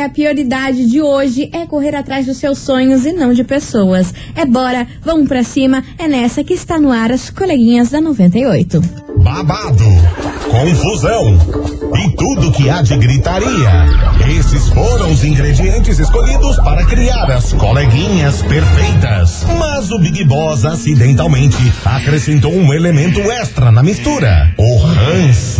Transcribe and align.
a 0.00 0.08
prioridade 0.08 0.88
de 0.88 1.00
hoje 1.00 1.50
é 1.52 1.66
correr 1.66 1.94
atrás 1.94 2.26
dos 2.26 2.36
seus 2.36 2.58
sonhos 2.58 3.04
e 3.04 3.12
não 3.12 3.32
de 3.32 3.44
pessoas. 3.44 4.12
É 4.34 4.44
bora, 4.44 4.86
vamos 5.02 5.28
pra 5.28 5.42
cima, 5.42 5.84
é 5.98 6.08
nessa 6.08 6.42
que 6.42 6.54
está 6.54 6.80
no 6.80 6.90
ar 6.90 7.12
as 7.12 7.30
coleguinhas 7.30 7.90
da 7.90 8.00
98. 8.00 8.80
babado, 9.18 9.84
confusão 10.50 11.38
e 11.94 12.16
tudo 12.16 12.52
que 12.52 12.70
há 12.70 12.80
de 12.80 12.96
gritaria. 12.96 13.86
Esses 14.38 14.68
foram 14.68 15.12
os 15.12 15.22
ingredientes 15.24 15.98
escolhidos 15.98 16.56
para 16.56 16.84
criar 16.86 17.30
as 17.30 17.52
coleguinhas 17.52 18.42
perfeitas. 18.42 19.44
Mas 19.58 19.90
o 19.90 19.98
Big 19.98 20.24
Boss 20.24 20.64
acidentalmente 20.64 21.72
acrescentou 21.84 22.52
um 22.52 22.72
elemento 22.72 23.20
extra 23.30 23.70
na 23.70 23.82
mistura: 23.82 24.52
o 24.56 24.76
ranço. 24.78 25.59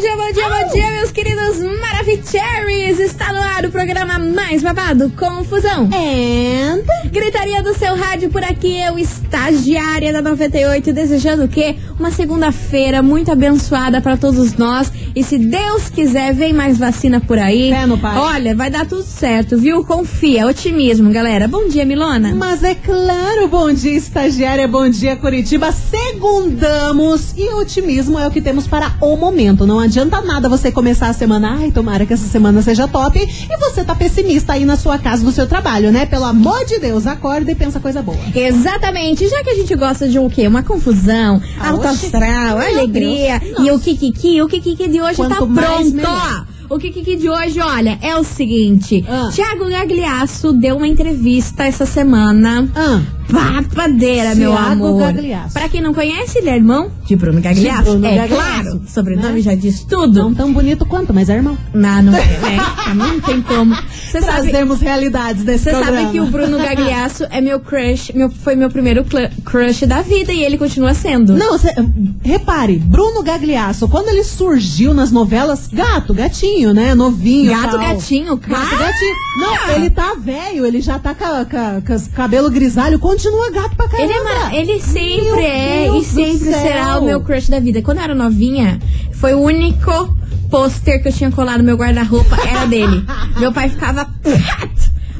Bom 0.00 0.06
dia, 0.06 0.16
bom 0.16 0.32
dia, 0.32 0.48
bom 0.48 0.54
dia, 0.54 0.64
bom 0.64 0.72
dia, 0.72 0.90
meus 0.92 1.12
queridos 1.12 1.58
Maravicheries! 1.58 2.98
Está 3.00 3.34
no 3.34 3.38
ar 3.38 3.66
o 3.66 3.70
programa 3.70 4.18
mais 4.18 4.62
babado, 4.62 5.10
Confusão. 5.10 5.90
And... 5.92 6.80
Gritaria 7.10 7.62
do 7.62 7.74
seu 7.74 7.94
rádio 7.96 8.30
por 8.30 8.42
aqui, 8.42 8.80
eu, 8.80 8.98
estagiária 8.98 10.10
da 10.10 10.22
98, 10.22 10.90
desejando 10.94 11.44
o 11.44 11.48
quê? 11.48 11.76
Uma 11.98 12.10
segunda-feira 12.10 13.02
muito 13.02 13.30
abençoada 13.30 14.00
para 14.00 14.16
todos 14.16 14.56
nós. 14.56 14.90
E 15.14 15.22
se 15.22 15.36
Deus 15.36 15.90
quiser, 15.90 16.32
vem 16.32 16.52
mais 16.52 16.78
vacina 16.78 17.20
por 17.20 17.38
aí. 17.38 17.70
Fé 17.70 17.84
no 17.84 17.98
pai. 17.98 18.16
Olha, 18.16 18.54
vai 18.54 18.70
dar 18.70 18.86
tudo 18.86 19.02
certo, 19.02 19.58
viu? 19.58 19.84
Confia, 19.84 20.46
otimismo, 20.46 21.10
galera. 21.10 21.48
Bom 21.48 21.68
dia, 21.68 21.84
Milona. 21.84 22.32
Mas 22.34 22.62
é 22.62 22.74
claro, 22.74 23.48
bom 23.48 23.70
dia, 23.72 23.96
estagiária, 23.96 24.66
bom 24.68 24.88
dia, 24.88 25.16
Curitiba. 25.16 25.72
Segundamos 25.72 27.34
e 27.36 27.52
otimismo 27.54 28.18
é 28.18 28.26
o 28.26 28.30
que 28.30 28.40
temos 28.40 28.68
para 28.68 28.92
o 29.00 29.16
momento. 29.16 29.66
Não 29.66 29.80
adianta 29.80 29.89
nada 30.24 30.48
você 30.48 30.70
começar 30.70 31.08
a 31.08 31.12
semana, 31.12 31.56
ai, 31.60 31.70
tomara 31.70 32.06
que 32.06 32.12
essa 32.12 32.26
semana 32.28 32.62
seja 32.62 32.86
top, 32.88 33.18
e 33.18 33.56
você 33.58 33.84
tá 33.84 33.94
pessimista 33.94 34.52
aí 34.52 34.64
na 34.64 34.76
sua 34.76 34.98
casa, 34.98 35.24
no 35.24 35.32
seu 35.32 35.46
trabalho, 35.46 35.90
né? 35.90 36.06
Pelo 36.06 36.24
amor 36.24 36.64
de 36.64 36.78
Deus, 36.78 37.06
acorda 37.06 37.50
e 37.50 37.54
pensa 37.54 37.80
coisa 37.80 38.02
boa. 38.02 38.18
Exatamente, 38.34 39.28
já 39.28 39.42
que 39.42 39.50
a 39.50 39.54
gente 39.54 39.74
gosta 39.74 40.08
de 40.08 40.18
o 40.18 40.28
quê? 40.30 40.46
Uma 40.46 40.62
confusão, 40.62 41.40
Ah, 41.58 41.70
alto 41.70 41.86
astral, 41.88 42.58
alegria. 42.58 43.40
E 43.60 43.70
o 43.70 43.78
Kikiki, 43.78 44.40
o 44.42 44.48
Kikiki 44.48 44.88
de 44.88 45.00
hoje 45.00 45.16
Quanto 45.16 45.30
tá 45.30 45.36
pronto. 45.36 45.90
melhor. 45.94 46.46
O 46.68 46.78
Kikiki 46.78 47.16
de 47.16 47.28
hoje, 47.28 47.58
olha, 47.60 47.98
é 48.00 48.14
o 48.16 48.22
seguinte: 48.22 49.04
Ah. 49.08 49.28
Tiago 49.32 49.68
Gagliasso 49.68 50.52
deu 50.52 50.76
uma 50.76 50.86
entrevista 50.86 51.64
essa 51.64 51.84
semana. 51.84 52.68
Ah, 52.76 53.00
Papadeira, 53.30 54.34
meu 54.34 54.52
Thiago 54.52 54.86
amor. 54.86 55.00
Gagliasso. 55.12 55.52
Pra 55.54 55.68
quem 55.68 55.80
não 55.80 55.92
conhece, 55.94 56.38
ele 56.38 56.48
é 56.50 56.56
irmão 56.56 56.90
de 57.06 57.16
Bruno 57.16 57.40
Gagliasso. 57.40 57.82
Bruno 57.82 58.06
é 58.06 58.16
Gagliasso, 58.16 58.62
claro, 58.62 58.82
sobrenome 58.88 59.32
né? 59.34 59.40
já 59.40 59.54
diz 59.54 59.84
tudo. 59.84 60.20
não 60.22 60.34
tão 60.34 60.52
bonito 60.52 60.84
quanto, 60.86 61.12
mas 61.14 61.28
é 61.28 61.34
irmão. 61.36 61.56
Não, 61.74 62.02
não 62.02 62.14
é, 62.16 62.24
né? 62.24 62.58
Não 62.94 63.20
tem 63.20 63.40
como. 63.42 63.74
Sabe, 63.74 64.24
Trazemos 64.24 64.80
realidades 64.80 65.44
desse 65.44 65.64
você 65.64 65.70
sabe 65.84 66.10
que 66.12 66.20
o 66.20 66.26
Bruno 66.26 66.58
Gagliasso 66.62 67.24
é 67.30 67.40
meu 67.40 67.60
crush, 67.60 68.12
meu, 68.14 68.30
foi 68.30 68.54
meu 68.56 68.70
primeiro 68.70 69.04
crush 69.44 69.86
da 69.86 70.02
vida 70.02 70.32
e 70.32 70.42
ele 70.42 70.58
continua 70.58 70.94
sendo. 70.94 71.34
Não, 71.36 71.58
cê- 71.58 71.74
repare, 72.22 72.76
Bruno 72.78 73.22
Gagliasso, 73.22 73.88
quando 73.88 74.08
ele 74.08 74.24
surgiu 74.24 74.92
nas 74.94 75.10
novelas, 75.10 75.68
gato, 75.72 76.12
gatinho, 76.14 76.72
né? 76.74 76.94
Novinho. 76.94 77.50
Gato, 77.52 77.70
tal. 77.70 77.78
gatinho, 77.80 78.36
Gato, 78.36 78.48
cara. 78.68 78.76
gatinho. 78.84 79.14
Não, 79.38 79.74
ele 79.76 79.90
tá 79.90 80.14
velho, 80.18 80.66
ele 80.66 80.80
já 80.80 80.98
tá 80.98 81.14
com, 81.14 81.24
com, 81.44 81.82
com 81.82 82.10
cabelo 82.14 82.50
grisalho, 82.50 82.98
continua 83.20 83.50
gato 83.50 83.76
pra 83.76 83.88
caramba. 83.88 84.04
Ele, 84.10 84.12
é 84.18 84.22
mara- 84.24 84.54
ele 84.56 84.80
sempre 84.80 85.24
Meu 85.24 85.38
é 85.40 85.84
Deus 85.84 86.06
e 86.06 86.10
sempre 86.10 86.54
será 86.54 86.98
o 86.98 87.04
meu 87.04 87.20
crush 87.20 87.50
da 87.50 87.60
vida. 87.60 87.82
Quando 87.82 87.98
eu 87.98 88.04
era 88.04 88.14
novinha, 88.14 88.78
foi 89.12 89.34
o 89.34 89.40
único 89.40 90.16
pôster 90.50 91.02
que 91.02 91.08
eu 91.08 91.12
tinha 91.12 91.30
colado 91.30 91.58
no 91.58 91.64
meu 91.64 91.76
guarda-roupa, 91.76 92.36
era 92.48 92.64
dele. 92.66 93.04
meu 93.38 93.52
pai 93.52 93.68
ficava. 93.68 94.08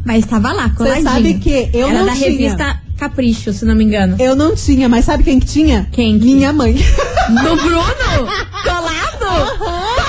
Mas 0.05 0.25
estava 0.25 0.51
lá, 0.53 0.71
coladinho. 0.71 1.03
sabe 1.11 1.35
que 1.35 1.69
eu 1.75 1.89
era 1.89 1.99
não 1.99 2.07
da 2.07 2.13
tinha. 2.15 2.31
revista 2.31 2.81
Capricho, 2.99 3.53
se 3.53 3.65
não 3.67 3.75
me 3.75 3.85
engano. 3.85 4.17
Eu 4.19 4.35
não 4.35 4.55
tinha, 4.55 4.89
mas 4.89 5.05
sabe 5.05 5.23
quem 5.25 5.39
que 5.41 5.47
tinha? 5.47 5.89
Quem 5.93 6.19
que- 6.19 6.25
Minha 6.25 6.53
mãe. 6.53 6.73
Do 6.75 7.57
Bruno? 7.57 8.31
Colado? 8.65 10.00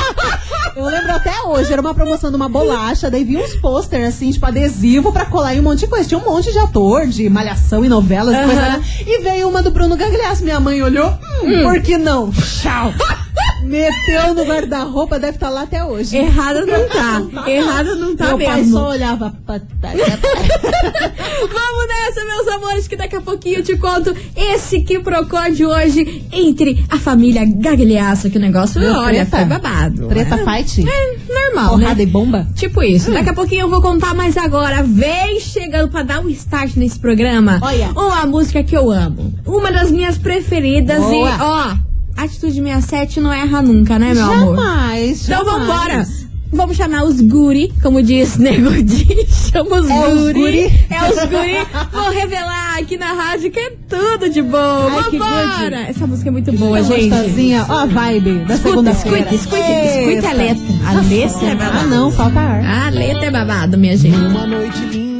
Eu 0.75 0.85
lembro 0.85 1.11
até 1.11 1.33
hoje, 1.43 1.71
era 1.71 1.81
uma 1.81 1.93
promoção 1.93 2.29
de 2.29 2.35
uma 2.35 2.47
bolacha, 2.47 3.09
daí 3.11 3.23
vinha 3.23 3.43
uns 3.43 3.55
pôster 3.55 4.07
assim, 4.07 4.31
tipo 4.31 4.45
adesivo 4.45 5.11
pra 5.11 5.25
colar 5.25 5.53
em 5.55 5.59
um 5.59 5.63
monte 5.63 5.79
de 5.79 5.87
coisa. 5.87 6.07
Tinha 6.07 6.19
um 6.19 6.23
monte 6.25 6.51
de 6.51 6.59
ator, 6.59 7.07
de 7.07 7.29
malhação 7.29 7.83
e 7.83 7.89
novelas 7.89 8.33
e 8.33 8.37
Aham. 8.37 8.45
coisa. 8.45 8.61
né? 8.61 8.83
E 9.05 9.21
veio 9.21 9.49
uma 9.49 9.61
do 9.61 9.71
Bruno 9.71 9.95
Gagliasso. 9.97 10.43
Minha 10.43 10.59
mãe 10.59 10.81
olhou, 10.81 11.09
hum, 11.43 11.63
por 11.63 11.81
que 11.81 11.97
não? 11.97 12.31
Tchau. 12.31 12.93
Meteu 13.63 14.33
no 14.33 14.43
guarda-roupa, 14.43 15.19
deve 15.19 15.35
estar 15.37 15.49
lá 15.49 15.63
até 15.63 15.83
hoje. 15.83 16.17
Errado 16.17 16.65
não 16.65 16.87
tá. 16.87 17.49
Errado 17.49 17.95
não 17.95 18.15
tá 18.15 18.27
Meu 18.27 18.39
pai 18.39 18.57
mesmo. 18.57 18.77
só 18.77 18.89
olhava 18.89 19.33
pra 19.45 19.61
Vamos 21.41 21.87
nessa, 21.87 22.25
meus 22.25 22.47
amores, 22.47 22.87
que 22.87 22.95
daqui 22.95 23.15
a 23.15 23.21
pouquinho 23.21 23.57
eu 23.59 23.63
te 23.63 23.77
conto 23.77 24.15
esse 24.35 24.81
que 24.81 24.99
procó 24.99 25.47
de 25.49 25.65
hoje 25.65 26.25
entre 26.31 26.83
a 26.89 26.97
família 26.97 27.43
Gagliasso, 27.45 28.29
que 28.29 28.37
o 28.37 28.41
negócio, 28.41 28.79
Meu, 28.79 28.93
olha, 28.93 29.25
treta. 29.25 29.37
foi 29.37 29.45
babado. 29.45 30.07
Treta 30.07 30.35
é, 30.35 30.63
fight? 30.63 30.85
é 30.87 31.17
normal, 31.33 31.71
Porrada 31.71 31.95
né? 31.95 32.03
e 32.03 32.05
bomba? 32.05 32.47
Tipo 32.55 32.83
isso. 32.83 33.11
Daqui 33.11 33.29
a 33.29 33.33
pouquinho 33.33 33.61
eu 33.61 33.69
vou 33.69 33.81
contar, 33.81 34.13
mas 34.13 34.37
agora 34.37 34.83
vem 34.83 35.39
chegando 35.39 35.89
pra 35.89 36.03
dar 36.03 36.19
um 36.19 36.29
start 36.29 36.75
nesse 36.75 36.99
programa. 36.99 37.59
Olha. 37.61 37.89
Uma 37.91 38.25
música 38.25 38.63
que 38.63 38.75
eu 38.75 38.91
amo. 38.91 39.33
Uma 39.45 39.71
das 39.71 39.91
minhas 39.91 40.17
preferidas 40.17 40.99
Boa. 41.01 41.29
e, 41.29 41.41
ó, 41.41 41.90
Atitude 42.17 42.53
67 42.61 43.19
não 43.19 43.31
erra 43.33 43.61
nunca, 43.61 43.97
né, 43.97 44.13
meu 44.13 44.23
amor? 44.31 44.55
Jamais, 44.55 45.23
Então 45.29 45.45
jamais. 45.45 45.67
vambora! 45.67 46.07
Vamos 46.53 46.75
chamar 46.75 47.05
os 47.05 47.21
guri, 47.21 47.73
como 47.81 48.03
diz 48.03 48.35
Nego 48.37 48.71
Di. 48.83 49.25
Chama 49.29 49.77
os 49.79 49.89
É 49.89 50.07
os 50.13 50.19
guri. 50.21 50.33
guri. 50.33 50.85
É 50.89 51.09
os 51.09 51.29
guri. 51.29 51.67
Vou 51.93 52.09
revelar 52.11 52.77
aqui 52.77 52.97
na 52.97 53.13
rádio 53.13 53.49
que 53.51 53.59
é 53.59 53.71
tudo 53.87 54.29
de 54.29 54.41
bom. 54.41 54.57
Ai, 54.91 55.09
que 55.09 55.17
Vambora! 55.17 55.79
Essa 55.87 56.05
música 56.05 56.27
é 56.27 56.31
muito 56.31 56.51
boa, 56.51 56.83
gente. 56.83 57.07
Gostosinha. 57.07 57.65
Ó 57.69 57.77
a 57.77 57.85
vibe 57.85 58.39
da 58.45 58.57
segunda-feira. 58.57 59.33
escuta, 59.33 59.55
escuta, 59.55 60.11
escuta 60.11 60.29
a 60.29 60.33
letra. 60.33 60.63
A 60.87 60.93
letra 61.01 61.47
é 61.47 61.55
babado. 61.55 61.77
Ah, 61.79 61.87
não, 61.87 62.11
falta 62.11 62.39
ar. 62.41 62.65
A 62.65 62.89
letra 62.89 63.25
é 63.27 63.31
babado, 63.31 63.77
minha 63.77 63.95
gente. 63.95 64.17
Uma 64.17 64.45
noite 64.45 64.77
linda. 64.91 65.10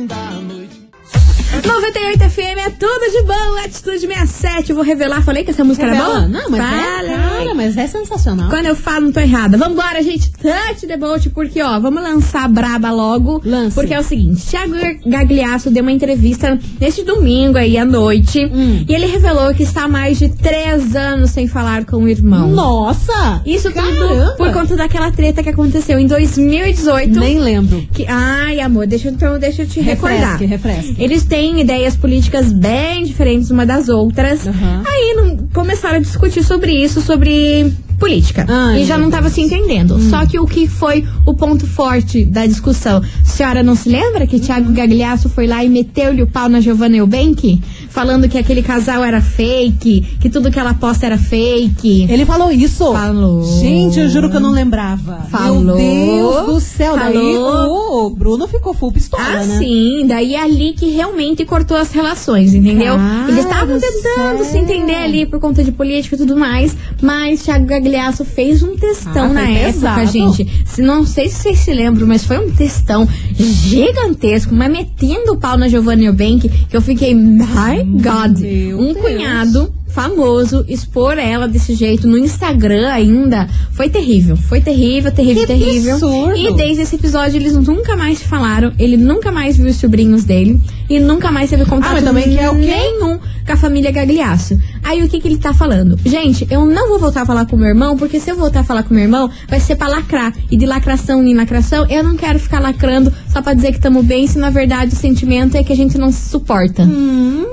98 1.66 2.30
FM 2.30 2.58
é 2.66 2.70
tudo 2.72 3.12
de 3.12 3.22
bom. 3.24 3.66
Atitude 3.66 4.00
67. 4.00 4.74
Vou 4.74 4.84
revelar. 4.84 5.24
Falei 5.24 5.44
que 5.44 5.52
essa 5.52 5.64
música 5.64 5.86
era 5.86 5.94
Revela. 5.96 6.16
boa? 6.16 6.28
Não, 6.28 6.50
mas 6.50 6.60
Falei. 6.62 7.12
é, 7.12 7.18
cara, 7.18 7.54
mas 7.56 7.78
é 7.78 7.88
sensacional. 7.88 8.50
Quando 8.50 8.66
eu 8.66 8.76
falo, 8.76 9.06
não 9.06 9.12
tô 9.12 9.20
errada. 9.20 9.58
Vambora, 9.58 10.02
gente. 10.02 10.32
Touch 10.32 10.88
the 10.88 10.98
boat, 10.98 11.30
porque, 11.30 11.62
ó, 11.62 11.80
vamos 11.80 12.02
lançar 12.02 12.46
a 12.46 12.48
braba 12.48 12.92
logo. 12.92 13.42
Lance. 13.46 13.76
Porque 13.76 13.94
é 13.94 14.00
o 14.00 14.04
seguinte: 14.04 14.46
Thiago 14.46 14.74
Gagliasso 15.06 15.70
deu 15.70 15.82
uma 15.84 15.92
entrevista 15.92 16.60
neste 16.80 17.04
domingo 17.04 17.58
aí 17.58 17.78
à 17.78 17.86
noite. 17.86 18.44
Hum. 18.46 18.84
E 18.88 18.94
ele 18.94 19.06
revelou 19.06 19.54
que 19.54 19.64
está 19.64 19.84
há 19.84 19.88
mais 19.88 20.18
de 20.18 20.30
três 20.30 20.96
anos 20.96 21.32
sem 21.32 21.48
falar 21.48 21.86
com 21.86 21.98
o 21.98 22.08
irmão. 22.10 22.50
Nossa! 22.50 23.42
Isso 23.46 23.70
tudo 23.72 23.82
Caramba! 23.82 24.36
por 24.38 24.52
conta 24.54 24.76
daquela 24.76 25.12
treta 25.12 25.44
que 25.44 25.50
aconteceu 25.50 26.00
em 26.00 26.08
2018. 26.08 27.20
Nem 27.20 27.40
lembro. 27.40 27.86
Que, 27.94 28.06
ai, 28.08 28.60
amor, 28.60 28.88
deixa, 28.88 29.08
eu- 29.08 29.14
então, 29.14 29.38
deixa 29.40 29.64
eu 29.64 29.68
te 29.68 29.80
recordar. 29.80 30.38
Refresque, 30.40 30.46
refresque. 30.46 30.96
Eles 31.04 31.24
têm 31.24 31.51
ideias 31.60 31.96
políticas 31.96 32.52
bem 32.52 33.04
diferentes 33.04 33.52
uma 33.52 33.66
das 33.66 33.90
outras. 33.90 34.48
Aham. 34.48 34.84
Aí 34.86 35.14
não, 35.16 35.38
começaram 35.54 35.98
a 35.98 36.00
discutir 36.00 36.44
sobre 36.44 36.72
isso, 36.72 37.02
sobre 37.02 37.74
política. 38.02 38.46
Ai, 38.50 38.82
e 38.82 38.86
já 38.86 38.98
não 38.98 39.06
estava 39.08 39.30
se 39.30 39.40
entendendo. 39.42 39.96
Hum. 39.96 40.10
Só 40.10 40.26
que 40.26 40.40
o 40.40 40.46
que 40.46 40.68
foi 40.68 41.06
o 41.26 41.34
ponto 41.34 41.66
forte 41.68 42.26
da 42.26 42.46
discussão? 42.46 42.98
A 42.98 43.26
senhora 43.26 43.62
não 43.64 43.76
se 43.76 43.88
lembra 43.88 44.26
que 44.28 44.40
Thiago 44.40 44.72
Gagliasso 44.74 45.30
foi 45.30 45.46
lá 45.48 45.64
e 45.64 45.70
meteu-lhe 45.70 46.22
o 46.24 46.28
pau 46.28 46.50
na 46.50 46.60
Giovanna 46.60 46.98
Eubank? 46.98 47.62
Falando 47.90 48.28
que 48.28 48.38
aquele 48.38 48.62
casal 48.64 49.04
era 49.04 49.22
fake, 49.22 50.18
que 50.20 50.30
tudo 50.30 50.50
que 50.50 50.58
ela 50.60 50.74
posta 50.74 51.06
era 51.06 51.18
fake. 51.18 52.08
Ele 52.10 52.26
falou 52.26 52.52
isso? 52.52 52.92
Falou. 52.92 53.44
Gente, 53.60 54.00
eu 54.00 54.10
juro 54.10 54.30
que 54.30 54.36
eu 54.38 54.40
não 54.42 54.52
lembrava. 54.52 55.28
Falou. 55.30 55.78
Meu 55.78 56.32
Deus 56.32 56.46
do 56.48 56.60
céu. 56.60 56.96
Daí 56.96 57.14
Falou. 57.14 58.06
o 58.08 58.10
Bruno 58.10 58.48
ficou 58.48 58.74
full 58.74 58.92
pistola, 58.92 59.24
Ah, 59.24 59.46
né? 59.46 59.60
sim. 59.60 60.06
Daí 60.08 60.34
é 60.36 60.42
ali 60.42 60.74
que 60.74 60.90
realmente 60.90 61.46
cortou 61.46 61.78
as 61.78 61.92
relações, 61.92 62.54
entendeu? 62.54 62.96
Cara 62.96 63.26
Eles 63.32 63.44
estavam 63.46 63.76
do 63.76 63.82
tentando 63.82 64.38
céu. 64.38 64.46
se 64.46 64.58
entender 64.58 64.96
ali 64.96 65.26
por 65.26 65.40
conta 65.40 65.64
de 65.64 65.72
política 65.72 66.16
e 66.16 66.18
tudo 66.18 66.36
mais, 66.38 66.76
mas 67.02 67.44
Thiago 67.44 67.66
Gagliasso 67.66 67.91
fez 68.26 68.62
um 68.64 68.76
textão 68.76 69.26
Ah, 69.26 69.34
na 69.34 69.50
época, 69.50 69.74
pesado. 69.74 70.06
gente. 70.12 70.64
Se, 70.66 70.82
não 70.82 71.06
sei 71.06 71.30
se 71.30 71.36
vocês 71.44 71.60
se 71.60 71.74
lembram, 71.74 72.08
mas 72.08 72.24
foi 72.26 72.38
um 72.38 72.52
textão 72.52 73.08
gigantesco, 73.36 74.54
mas 74.54 74.72
metendo 74.72 75.34
o 75.34 75.38
pau 75.38 75.58
na 75.58 75.68
Giovanna 75.68 76.04
Eubank, 76.04 76.50
que 76.50 76.76
eu 76.76 76.82
fiquei, 76.82 77.14
my 77.14 77.84
God. 78.02 78.40
Meu 78.40 78.80
um 78.80 78.94
Deus. 78.94 78.98
cunhado 78.98 79.74
famoso, 79.92 80.66
expor 80.68 81.18
ela 81.18 81.48
desse 81.48 81.74
jeito 81.76 82.08
no 82.08 82.18
Instagram 82.18 82.90
ainda, 82.90 83.48
foi 83.74 83.90
terrível. 83.90 84.36
Foi 84.36 84.62
terrível, 84.62 85.12
terrível, 85.12 85.42
Que 85.42 85.48
terrível. 85.48 85.94
absurdo. 85.96 86.36
E 86.38 86.54
desde 86.56 86.82
esse 86.84 86.96
episódio 86.96 87.38
eles 87.38 87.54
nunca 87.56 87.96
mais 87.96 88.20
se 88.20 88.26
falaram, 88.26 88.72
ele 88.80 88.98
nunca 88.98 89.32
mais 89.32 89.58
viu 89.58 89.68
os 89.68 89.76
sobrinhos 89.78 90.24
dele 90.24 90.60
e 90.90 91.00
nunca 91.00 91.32
mais 91.32 91.50
teve 91.50 91.66
contato 91.66 91.98
Ah, 92.00 92.02
também 92.02 92.24
que 92.24 92.40
é 92.40 92.50
o 92.50 92.56
quê? 92.56 92.62
nenhum 92.66 93.20
com 93.46 93.52
a 93.54 93.58
família 93.58 93.92
Gagliasso. 93.92 94.58
Aí 94.84 95.02
o 95.04 95.10
que 95.10 95.20
que 95.20 95.28
ele 95.28 95.38
tá 95.38 95.54
falando? 95.54 95.98
Gente, 96.06 96.48
eu 96.50 96.66
não 96.66 96.90
vou 96.90 97.00
voltar 97.00 97.22
a 97.22 97.26
falar 97.26 97.46
com 97.46 97.56
meu 97.58 97.68
irmão, 97.70 97.98
porque 97.98 98.20
se 98.20 98.30
eu 98.30 98.36
voltar 98.36 98.62
a 98.62 98.64
falar 98.64 98.84
com 98.84 98.94
meu 98.94 99.04
irmão, 99.04 99.30
vai 99.48 99.60
ser 99.60 99.76
pra 99.76 99.88
lacrar. 99.88 100.34
E 100.50 100.56
de 100.56 100.66
lacração 100.66 101.26
em 101.26 101.34
lacração, 101.36 101.86
eu 101.90 102.04
não 102.04 102.16
quero 102.16 102.40
ficar 102.40 102.60
lacrando 102.60 103.12
só 103.32 103.42
pra 103.42 103.54
dizer 103.54 103.72
que 103.74 103.80
tamo 103.80 104.04
bem, 104.04 104.28
se 104.28 104.38
na 104.38 104.50
verdade 104.50 104.94
o 104.94 104.98
sentimento 104.98 105.56
é 105.58 105.64
que 105.64 105.74
a 105.74 105.76
gente 105.76 105.98
não 105.98 106.12
se 106.12 106.30
suporta. 106.30 106.84
Hum, 106.84 107.46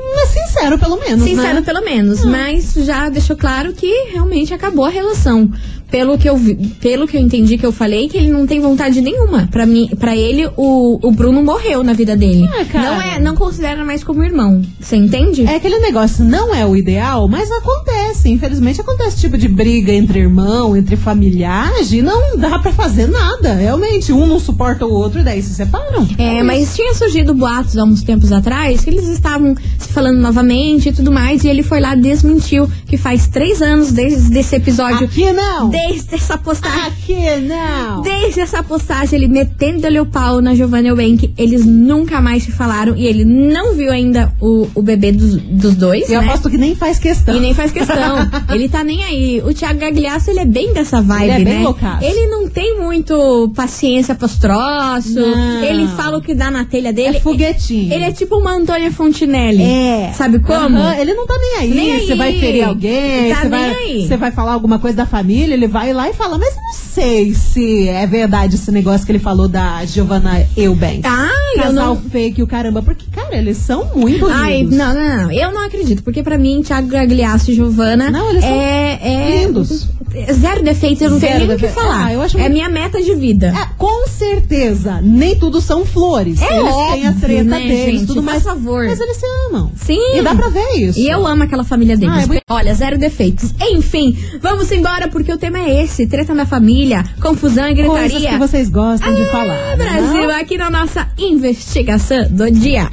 sincero, 0.58 0.78
pelo 0.78 0.96
menos, 0.96 1.24
Sincero, 1.24 1.54
né? 1.54 1.62
pelo 1.62 1.84
menos. 1.84 2.24
Mas 2.24 2.74
já 2.74 3.08
deixou 3.08 3.36
claro 3.36 3.72
que 3.72 4.10
realmente 4.12 4.52
acabou 4.52 4.84
a 4.84 4.90
relação. 4.90 5.50
Pelo 5.90 6.18
que 6.18 6.28
eu 6.28 6.36
vi, 6.36 6.54
pelo 6.80 7.06
que 7.06 7.16
eu 7.16 7.20
entendi 7.20 7.56
que 7.56 7.64
eu 7.64 7.72
falei, 7.72 8.08
que 8.08 8.16
ele 8.16 8.30
não 8.30 8.46
tem 8.46 8.60
vontade 8.60 9.00
nenhuma. 9.00 9.48
Pra 9.50 9.64
mim, 9.64 9.88
para 9.98 10.14
ele, 10.14 10.46
o, 10.56 10.98
o 11.02 11.10
Bruno 11.10 11.42
morreu 11.42 11.82
na 11.82 11.92
vida 11.94 12.14
dele. 12.14 12.48
Ah, 12.52 12.64
cara. 12.64 12.84
não 12.90 13.02
é, 13.02 13.18
não 13.20 13.34
considera 13.34 13.84
mais 13.84 14.04
como 14.04 14.22
irmão. 14.22 14.62
Você 14.78 14.96
entende? 14.96 15.44
É 15.44 15.56
aquele 15.56 15.78
negócio, 15.78 16.24
não 16.24 16.54
é 16.54 16.66
o 16.66 16.76
ideal, 16.76 17.26
mas 17.26 17.50
acontece. 17.50 18.28
Infelizmente 18.28 18.80
acontece 18.80 19.18
tipo 19.18 19.38
de 19.38 19.48
briga 19.48 19.92
entre 19.92 20.18
irmão, 20.18 20.76
entre 20.76 20.96
familiares, 20.96 21.90
e 21.92 22.02
não 22.02 22.36
dá 22.36 22.58
pra 22.58 22.72
fazer 22.72 23.08
nada. 23.08 23.54
Realmente, 23.54 24.12
um 24.12 24.26
não 24.26 24.38
suporta 24.38 24.84
o 24.84 24.92
outro 24.92 25.20
e 25.20 25.22
daí 25.22 25.42
se 25.42 25.54
separam. 25.54 26.06
É, 26.18 26.42
mas 26.42 26.76
tinha 26.76 26.94
surgido 26.94 27.34
boatos 27.34 27.76
há 27.78 27.84
uns 27.84 28.02
tempos 28.02 28.30
atrás 28.30 28.84
que 28.84 28.90
eles 28.90 29.08
estavam 29.08 29.54
se 29.78 29.88
falando 29.88 30.18
novamente 30.18 30.90
e 30.90 30.92
tudo 30.92 31.10
mais, 31.10 31.44
e 31.44 31.48
ele 31.48 31.62
foi 31.62 31.80
lá 31.80 31.96
e 31.96 32.00
desmentiu 32.00 32.70
que 32.86 32.96
faz 32.96 33.26
três 33.28 33.62
anos 33.62 33.92
desde 33.92 34.38
esse 34.38 34.54
episódio, 34.56 35.06
Aqui 35.06 35.32
não! 35.32 35.70
Desde 35.86 36.14
essa 36.14 36.38
postagem. 36.38 36.78
Aqui 36.86 37.14
não! 37.46 38.02
Desde 38.02 38.40
essa 38.40 38.62
postagem, 38.62 39.18
ele 39.18 39.28
metendo-lhe 39.28 39.98
o 40.00 40.06
pau 40.06 40.40
na 40.40 40.54
Giovanna 40.54 40.88
Eubank, 40.88 41.32
eles 41.36 41.64
nunca 41.64 42.20
mais 42.20 42.42
se 42.44 42.52
falaram 42.52 42.96
e 42.96 43.06
ele 43.06 43.24
não 43.24 43.74
viu 43.74 43.90
ainda 43.90 44.32
o, 44.40 44.66
o 44.74 44.82
bebê 44.82 45.12
dos, 45.12 45.36
dos 45.36 45.74
dois, 45.74 46.10
Eu 46.10 46.20
né? 46.20 46.28
aposto 46.28 46.50
que 46.50 46.58
nem 46.58 46.74
faz 46.74 46.98
questão. 46.98 47.36
E 47.36 47.40
nem 47.40 47.54
faz 47.54 47.72
questão. 47.72 48.16
ele 48.54 48.68
tá 48.68 48.82
nem 48.84 49.02
aí. 49.04 49.42
O 49.44 49.52
Thiago 49.54 49.78
Gagliasso, 49.78 50.30
ele 50.30 50.40
é 50.40 50.44
bem 50.44 50.72
dessa 50.72 51.00
vibe, 51.00 51.24
Ele 51.24 51.32
é 51.32 51.44
bem 51.44 51.58
né? 51.58 51.62
loucaço. 51.64 52.04
Ele 52.04 52.26
não 52.28 52.48
tem 52.48 52.78
muito 52.80 53.50
paciência 53.54 54.14
pros 54.14 54.36
troços. 54.36 55.14
Não. 55.14 55.64
Ele 55.64 55.86
fala 55.88 56.18
o 56.18 56.20
que 56.20 56.34
dá 56.34 56.50
na 56.50 56.64
telha 56.64 56.92
dele. 56.92 57.18
É 57.18 57.20
foguetinho. 57.20 57.92
Ele 57.92 58.04
é 58.04 58.12
tipo 58.12 58.36
uma 58.36 58.52
Antônia 58.52 58.90
Fontinelli. 58.90 59.62
É. 59.62 60.12
Sabe 60.14 60.38
como? 60.40 60.76
Aham, 60.78 60.96
ele 60.98 61.14
não 61.14 61.26
tá 61.26 61.34
nem 61.38 61.54
aí. 61.58 61.70
Nem 61.74 61.92
aí. 61.92 62.06
Você 62.06 62.14
vai 62.14 62.32
ferir 62.38 62.64
alguém, 62.64 63.30
Tá 63.32 63.42
você 63.42 63.48
nem 63.48 63.50
vai, 63.50 63.74
aí. 63.74 64.06
você 64.08 64.16
vai 64.16 64.30
falar 64.30 64.52
alguma 64.52 64.78
coisa 64.78 64.96
da 64.96 65.06
família, 65.06 65.54
ele 65.54 65.67
vai 65.68 65.92
lá 65.92 66.08
e 66.08 66.12
fala, 66.12 66.38
mas 66.38 66.54
não 66.56 66.72
sei 66.74 67.34
se 67.34 67.88
é 67.88 68.06
verdade 68.06 68.56
esse 68.56 68.70
negócio 68.72 69.06
que 69.06 69.12
ele 69.12 69.18
falou 69.18 69.46
da 69.48 69.84
Giovanna 69.84 70.46
Eubank. 70.56 71.02
Ai, 71.04 71.28
eu 71.56 71.62
Casal 71.62 71.94
não. 71.94 72.02
fake, 72.10 72.42
o 72.42 72.46
caramba. 72.46 72.82
Porque, 72.82 73.06
cara, 73.10 73.36
eles 73.36 73.56
são 73.58 73.84
muito 73.94 74.26
Ai, 74.26 74.58
lindos. 74.62 74.76
não, 74.76 74.94
não, 74.94 75.16
não. 75.24 75.32
Eu 75.32 75.52
não 75.52 75.64
acredito, 75.66 76.02
porque 76.02 76.22
pra 76.22 76.36
mim, 76.38 76.62
Thiago 76.62 76.88
Gagliasso 76.88 77.50
e 77.50 77.54
Giovana 77.54 78.10
Não, 78.10 78.30
eles 78.30 78.42
são 78.42 78.52
é, 78.52 78.98
é 79.02 79.44
lindos. 79.44 79.88
Zero 80.32 80.62
defeito, 80.62 81.04
eu 81.04 81.10
não 81.10 81.18
Zero 81.18 81.32
tenho 81.34 81.46
nem 81.48 81.56
o 81.56 81.58
que 81.58 81.68
falar. 81.68 82.06
Ah, 82.06 82.12
eu 82.12 82.22
acho 82.22 82.36
é 82.36 82.40
muito- 82.40 82.52
minha 82.52 82.68
meta 82.68 83.00
de 83.02 83.14
vida. 83.14 83.48
É, 83.56 83.68
com 83.76 84.06
certeza, 84.08 85.00
nem 85.02 85.36
tudo 85.38 85.60
são 85.60 85.84
flores. 85.84 86.40
É 86.40 86.44
eles 86.44 86.62
têm 86.62 87.06
a 87.06 87.10
óbvio, 87.10 87.14
treta 87.20 87.44
né, 87.44 87.58
deles, 87.60 87.84
gente? 88.00 88.06
tudo 88.06 88.22
mais. 88.22 88.42
favor. 88.42 88.84
Mas 88.86 89.00
eles 89.00 89.16
se 89.16 89.26
amam. 89.48 89.70
Sim. 89.76 90.16
E 90.18 90.22
dá 90.22 90.34
pra 90.34 90.48
ver 90.48 90.68
isso. 90.78 90.98
E 90.98 91.08
eu 91.08 91.26
amo 91.26 91.42
aquela 91.42 91.64
família 91.64 91.96
deles. 91.96 92.14
Ah, 92.16 92.22
é 92.22 92.26
muito- 92.26 92.42
Olha, 92.50 92.74
zero 92.74 92.96
defeitos. 92.98 93.54
Enfim, 93.70 94.16
vamos 94.40 94.70
embora 94.72 95.08
porque 95.08 95.32
o 95.32 95.38
tema 95.38 95.58
é 95.58 95.82
esse: 95.84 96.06
treta 96.06 96.34
na 96.34 96.46
família, 96.46 97.04
confusão 97.20 97.68
e 97.68 97.74
Coisas 97.74 98.10
gritaria. 98.10 98.30
que 98.30 98.38
vocês 98.38 98.68
gostam 98.68 99.14
de 99.14 99.22
Ah, 99.22 99.26
falar. 99.30 99.46
né, 99.46 99.76
Brasil, 99.76 100.26
não? 100.28 100.30
aqui 100.40 100.56
na 100.56 100.70
nossa 100.70 101.08
investigação 101.18 102.26
do 102.30 102.50
dia. 102.50 102.88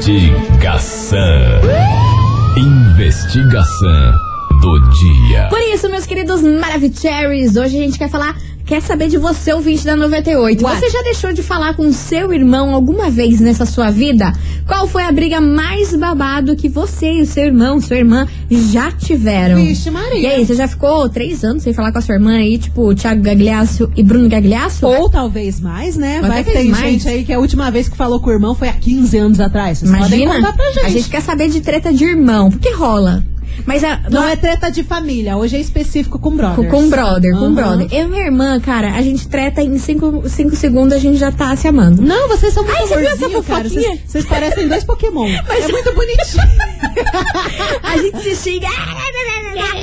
Investigação. 0.00 1.18
Investigação 2.56 4.12
do 4.60 4.78
dia. 4.90 5.46
Por 5.48 5.60
isso, 5.60 5.88
meus 5.88 6.06
queridos 6.06 6.42
Maravicheries, 6.42 7.56
hoje 7.56 7.78
a 7.78 7.82
gente 7.82 7.98
quer 7.98 8.10
falar, 8.10 8.36
quer 8.66 8.80
saber 8.82 9.08
de 9.08 9.16
você, 9.16 9.52
ouvinte 9.52 9.84
da 9.84 9.96
98. 9.96 10.62
What? 10.62 10.78
Você 10.80 10.90
já 10.90 11.02
deixou 11.02 11.32
de 11.32 11.42
falar 11.42 11.74
com 11.74 11.90
seu 11.92 12.32
irmão 12.32 12.74
alguma 12.74 13.08
vez 13.10 13.40
nessa 13.40 13.64
sua 13.64 13.90
vida? 13.90 14.32
Qual 14.66 14.86
foi 14.86 15.02
a 15.04 15.10
briga 15.12 15.40
mais 15.40 15.94
babado 15.96 16.54
que 16.54 16.68
você 16.68 17.14
e 17.14 17.22
o 17.22 17.26
seu 17.26 17.44
irmão, 17.44 17.80
sua 17.80 17.96
irmã, 17.96 18.26
já 18.50 18.92
tiveram? 18.92 19.56
Vixe, 19.56 19.90
Maria. 19.90 20.18
E 20.20 20.26
aí, 20.26 20.46
você 20.46 20.54
já 20.54 20.68
ficou 20.68 21.08
três 21.08 21.42
anos 21.42 21.62
sem 21.62 21.72
falar 21.72 21.90
com 21.90 21.98
a 21.98 22.02
sua 22.02 22.14
irmã 22.16 22.36
aí, 22.36 22.58
tipo, 22.58 22.94
Thiago 22.94 23.22
Gagliasso 23.22 23.90
e 23.96 24.02
Bruno 24.02 24.28
Gagliasso? 24.28 24.86
Ou 24.86 25.08
talvez 25.08 25.58
mais, 25.58 25.96
né? 25.96 26.20
Ou 26.22 26.28
Vai 26.28 26.44
que 26.44 26.52
tem 26.52 26.68
mais. 26.68 26.84
gente 26.84 27.08
aí 27.08 27.24
que 27.24 27.32
a 27.32 27.38
última 27.38 27.70
vez 27.70 27.88
que 27.88 27.96
falou 27.96 28.20
com 28.20 28.28
o 28.28 28.32
irmão 28.32 28.54
foi 28.54 28.68
há 28.68 28.74
15 28.74 29.16
anos 29.18 29.40
atrás. 29.40 29.78
Vocês 29.78 29.90
podem 29.90 30.22
Imagina, 30.22 30.34
contar 30.34 30.52
pra 30.56 30.72
gente. 30.72 30.86
a 30.86 30.90
gente 30.90 31.08
quer 31.08 31.22
saber 31.22 31.48
de 31.48 31.60
treta 31.60 31.92
de 31.92 32.04
irmão, 32.04 32.50
porque 32.50 32.70
rola. 32.72 33.24
Mas 33.66 33.84
a, 33.84 34.00
Não 34.10 34.26
é 34.26 34.36
treta 34.36 34.70
de 34.70 34.82
família, 34.82 35.36
hoje 35.36 35.56
é 35.56 35.60
específico 35.60 36.18
com 36.18 36.34
brother. 36.36 36.56
Com, 36.56 36.68
com 36.82 36.88
brother, 36.88 37.30
com 37.32 37.44
Aham. 37.44 37.54
brother. 37.54 37.88
Eu 37.92 38.06
e 38.06 38.08
minha 38.08 38.24
irmã, 38.24 38.58
cara, 38.60 38.94
a 38.94 39.02
gente 39.02 39.28
treta 39.28 39.62
em 39.62 39.78
cinco, 39.78 40.22
cinco 40.28 40.56
segundos, 40.56 40.94
a 40.94 40.98
gente 40.98 41.18
já 41.18 41.30
tá 41.30 41.54
se 41.56 41.68
amando. 41.68 42.00
Não, 42.02 42.28
vocês 42.28 42.52
são 42.54 42.64
muito 42.64 42.76
Ai, 42.78 42.86
você 42.86 42.96
viu 42.98 43.06
essa 43.08 43.26
amorzinho, 43.26 43.42
cara. 43.44 43.64
fofoquinha? 43.68 43.98
Vocês, 44.06 44.24
parecem 44.26 44.68
dois 44.68 44.84
Pokémon. 44.84 45.28
Mas- 45.46 45.64
É 45.64 45.68
muito 45.68 45.94
bonitinho. 45.94 46.42
A 47.82 47.96
gente 47.98 48.22
se 48.22 48.34
xinga. 48.36 48.66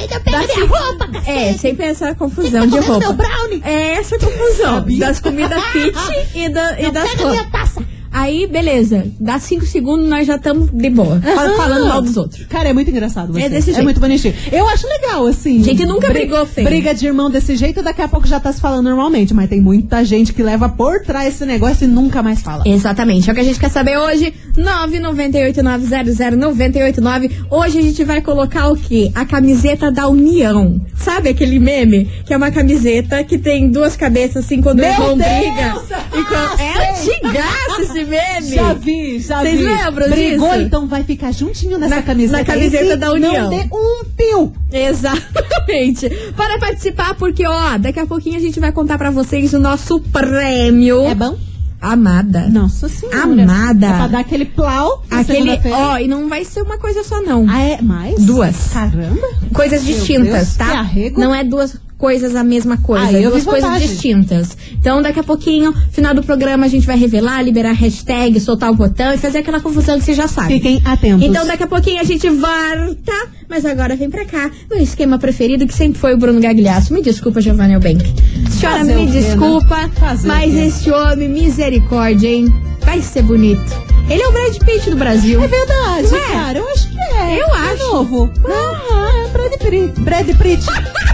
Eu 0.10 0.22
pego 0.22 0.38
minha 0.38 0.68
roupa, 0.68 1.10
É, 1.26 1.54
sempre 1.54 1.86
essa 1.86 2.16
confusão 2.16 2.66
de 2.66 2.80
roupa. 2.80 3.00
meu 3.00 3.14
brownie? 3.14 3.62
É 3.64 3.94
essa 3.94 4.18
confusão. 4.18 4.76
Sabia? 4.76 5.00
Das 5.00 5.20
comidas 5.20 5.64
fit 5.66 5.94
e, 6.36 6.50
da, 6.50 6.80
e 6.80 6.92
das 6.92 7.10
pega 7.10 7.30
minha 7.30 7.42
roupas. 7.44 7.76
Aí, 8.12 8.48
beleza. 8.48 9.06
Dá 9.20 9.38
cinco 9.40 9.66
segundos, 9.66 10.08
nós 10.10 10.26
já 10.26 10.36
estamos 10.38 10.70
de 10.72 10.90
boa. 10.90 11.22
Aham. 11.26 11.56
Falando 11.56 11.88
mal 11.88 12.02
dos 12.02 12.18
outros. 12.18 12.46
Cara, 12.48 12.70
é 12.70 12.74
muito 12.74 12.90
engraçado 12.90 13.32
você. 13.34 13.42
É 13.44 13.50
desse 13.50 13.70
É 13.72 13.74
jeito. 13.74 13.84
muito 13.84 14.00
bonitinho. 14.00 14.34
Eu 14.52 14.68
acho 14.70 14.88
legal, 14.88 15.26
assim. 15.28 15.62
Gente 15.64 15.86
nunca 15.86 16.10
brigou 16.10 16.46
feio. 16.46 16.68
Briga 16.68 16.94
de 16.96 17.06
irmão 17.06 17.30
desse 17.30 17.56
jeito, 17.56 17.84
daqui 17.84 18.02
a 18.02 18.08
pouco 18.08 18.26
já 18.28 18.40
tá 18.40 18.52
se 18.52 18.60
falando 18.62 18.86
normalmente. 18.86 19.34
Mas 19.34 19.50
tem 19.50 19.60
muita 19.62 20.04
gente 20.06 20.34
que 20.34 20.42
leva 20.44 20.70
por 20.70 21.02
trás 21.02 21.36
esse 21.36 21.46
negócio 21.46 21.86
e 21.86 21.88
nunca 21.88 22.24
mais 22.24 22.42
fala. 22.42 22.64
Exatamente. 22.66 23.30
É 23.30 23.32
o 23.32 23.36
que 23.36 23.42
a 23.42 23.46
gente 23.46 23.60
quer 23.60 23.70
saber 23.70 23.98
hoje. 23.98 24.34
998900989. 24.58 27.32
Hoje 27.50 27.80
a 27.80 27.82
gente 27.82 28.04
vai 28.04 28.22
colocar 28.22 28.68
o 28.70 28.76
quê? 28.76 29.12
A 29.14 29.26
camiseta 29.26 29.92
da 29.92 30.08
União. 30.08 30.80
Sabe 30.96 31.30
aquele 31.30 31.60
meme? 31.60 32.06
Que 32.26 32.34
é 32.34 32.38
uma 32.38 32.52
camiseta 32.52 33.24
que 33.24 33.38
tem 33.38 33.70
duas 33.70 33.96
cabeças 33.96 34.46
assim 34.46 34.62
quando 34.62 34.78
Meu 34.80 34.90
irmão 34.90 35.18
Deus! 35.18 35.30
briga. 35.30 35.76
E 36.18 36.24
quando- 36.24 36.38
Ah, 36.38 36.56
é 36.60 36.94
sei. 36.94 37.16
antigaço 37.16 37.82
esse 38.02 38.10
meme. 38.10 38.56
Já 38.56 38.74
vi, 38.74 39.20
já 39.20 39.42
Vocês 39.42 39.60
vi. 39.60 39.66
lembram 39.66 40.10
Brigou, 40.10 40.50
disso? 40.50 40.62
então 40.62 40.88
vai 40.88 41.04
ficar 41.04 41.32
juntinho 41.32 41.78
nessa 41.78 41.96
Na- 41.96 42.02
camiseta. 42.02 42.38
na 42.40 42.46
camiseta 42.46 42.98
da 42.98 43.12
União. 43.14 43.34
Não 43.34 43.50
dê 43.50 43.68
um 43.72 44.04
pio. 44.16 44.54
Exatamente. 44.72 46.10
Para 46.36 46.58
participar, 46.60 47.16
porque 47.16 47.46
ó, 47.46 47.78
daqui 47.78 48.00
a 48.00 48.06
pouquinho 48.06 48.38
a 48.38 48.42
gente 48.42 48.60
vai 48.60 48.72
contar 48.72 48.98
pra 48.98 49.12
vocês 49.12 49.54
o 49.54 49.60
nosso 49.60 50.00
prêmio. 50.00 51.06
É 51.08 51.16
bom? 51.16 51.38
Amada. 51.80 52.48
Nossa 52.50 52.90
senhora. 52.90 53.22
Amada. 53.44 53.86
É 53.86 53.90
pra 53.94 54.08
dar 54.08 54.20
aquele 54.20 54.46
plau 54.46 55.04
Aquele, 55.12 55.60
ó, 55.72 55.98
e 56.00 56.08
não 56.08 56.28
vai 56.28 56.44
ser 56.44 56.64
uma 56.64 56.78
coisa 56.80 57.04
só 57.04 57.22
não. 57.22 57.46
Ah, 57.48 57.62
é 57.62 57.82
mais? 57.84 58.20
Duas. 58.26 58.70
Caramba. 58.74 59.28
coisas 59.54 59.84
Meu 59.84 59.94
distintas, 59.94 60.56
Deus, 60.56 60.56
tá? 60.58 60.90
Não 61.16 61.34
é 61.36 61.44
duas 61.44 61.78
coisas 61.98 62.36
a 62.36 62.44
mesma 62.44 62.78
coisa, 62.78 63.08
Ah, 63.08 63.20
é 63.20 63.22
duas 63.30 63.44
coisas 63.44 63.82
distintas. 63.82 64.56
Então, 64.74 65.02
daqui 65.02 65.20
a 65.20 65.24
pouquinho, 65.24 65.74
final 65.92 66.14
do 66.14 66.22
programa, 66.22 66.66
a 66.66 66.70
gente 66.70 66.86
vai 66.86 66.96
revelar, 66.98 67.42
liberar 67.42 67.72
a 67.72 67.74
hashtag, 67.74 68.40
soltar 68.40 68.70
o 68.72 68.76
botão 68.76 69.14
e 69.14 69.18
fazer 69.18 69.40
aquela 69.40 69.60
confusão 69.60 69.98
que 69.98 70.06
você 70.06 70.14
já 70.14 70.28
sabe. 70.28 70.54
Fiquem 70.54 70.82
atentos. 70.86 71.26
Então, 71.26 71.46
daqui 71.48 71.64
a 71.64 71.68
pouquinho 71.68 72.00
a 72.00 72.04
gente 72.04 72.30
volta, 72.30 73.14
mas 73.50 73.66
agora 73.66 73.96
vem 73.96 74.10
pra 74.10 74.26
cá, 74.26 74.52
no 74.70 74.78
esquema 74.78 75.18
preferido 75.18 75.66
que 75.66 75.74
sempre 75.74 76.00
foi 76.00 76.14
o 76.14 76.18
Bruno 76.18 76.40
Gagliasso. 76.40 76.94
Me 76.94 77.02
desculpa, 77.02 77.42
Giovanna 77.42 77.74
Eubank. 77.74 78.04
Senhora, 78.52 78.80
Fazer 78.80 78.96
me 78.96 79.06
né? 79.06 79.12
desculpa, 79.12 79.90
Fazer 79.96 80.28
mas 80.28 80.54
esse 80.56 80.92
homem, 80.92 81.30
misericórdia, 81.30 82.28
hein? 82.30 82.54
Vai 82.82 83.02
ser 83.02 83.24
bonito. 83.24 83.88
Ele 84.10 84.22
é 84.22 84.28
o 84.28 84.32
Brad 84.32 84.58
Pitt 84.60 84.90
do 84.92 84.96
Brasil. 84.96 85.44
É 85.44 85.48
verdade, 85.48 86.10
Não 86.12 86.18
é? 86.18 86.32
cara. 86.32 86.60
Eu 86.60 86.70
acho 86.70 86.90
que 86.90 86.98
é. 87.00 87.42
Eu 87.42 87.46
De 87.48 87.52
acho. 87.82 87.92
novo. 87.92 88.32
Ah, 88.46 89.26
é 89.26 89.28
Brad 89.30 89.52
Pitt. 89.60 90.00
Brad 90.02 90.28
Pitt. 90.38 90.66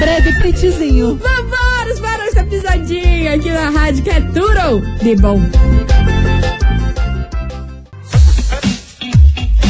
Brad 0.00 0.24
Pittzinho. 0.40 1.16
Vamos 1.16 2.00
para 2.00 2.24
essa 2.24 2.42
pisadinha 2.44 3.34
aqui 3.34 3.50
na 3.50 3.68
rádio 3.68 4.02
que 4.02 4.08
é 4.08 4.20
tudo 4.22 4.80
de 5.02 5.14
bom. 5.14 5.38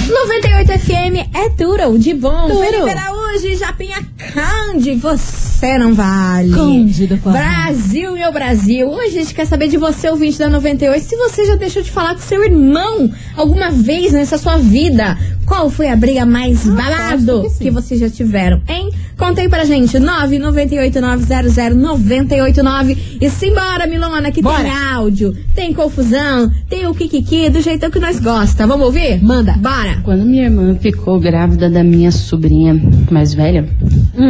98 0.08 0.78
FM 0.78 1.34
é 1.34 1.48
tudo 1.50 1.98
de 1.98 2.14
bom. 2.14 2.48
Felipe 2.48 2.90
Araújo, 2.90 3.56
Japinha 3.56 4.06
Cande, 4.32 4.94
você 4.94 5.76
não 5.76 5.94
vale. 5.94 6.52
Cândido 6.52 7.16
Forró. 7.16 7.36
Brasil, 7.36 8.12
meu 8.12 8.32
Brasil. 8.32 8.88
Hoje 8.88 9.18
a 9.18 9.22
gente 9.22 9.34
quer 9.34 9.46
saber 9.46 9.66
de 9.66 9.78
você, 9.78 10.08
ouvinte 10.10 10.38
da 10.38 10.48
98, 10.48 11.04
se 11.04 11.16
você 11.16 11.44
já 11.44 11.56
deixou 11.56 11.82
de 11.82 11.90
falar 11.90 12.14
com 12.14 12.20
seu 12.20 12.44
irmão 12.44 13.10
alguma 13.36 13.72
vez 13.72 14.12
nessa 14.12 14.38
sua 14.38 14.58
vida. 14.58 15.18
Qual 15.44 15.68
foi 15.68 15.88
a 15.88 15.96
briga 15.96 16.24
mais 16.24 16.64
babado 16.64 17.38
aposto 17.38 17.58
que 17.58 17.64
que 17.64 17.70
vocês 17.72 17.98
já 17.98 18.08
tiveram, 18.08 18.62
hein? 18.68 18.90
Conta 19.20 19.42
aí 19.42 19.48
pra 19.50 19.64
gente, 19.66 19.98
998900989. 19.98 22.96
E 23.20 23.28
simbora, 23.30 23.86
Milona, 23.86 24.30
que 24.32 24.40
Bora. 24.42 24.62
tem 24.62 24.72
áudio, 24.72 25.36
tem 25.54 25.72
confusão, 25.74 26.50
tem 26.68 26.86
o 26.86 26.94
kikiki, 26.94 27.50
do 27.50 27.60
jeitão 27.60 27.90
que 27.90 27.98
nós 28.00 28.18
gosta. 28.18 28.66
Vamos 28.66 28.86
ouvir? 28.86 29.22
Manda. 29.22 29.52
Bora. 29.58 29.98
Quando 30.02 30.24
minha 30.24 30.44
irmã 30.44 30.74
ficou 30.80 31.20
grávida 31.20 31.68
da 31.68 31.84
minha 31.84 32.10
sobrinha 32.10 32.80
mais 33.10 33.34
velha, 33.34 33.68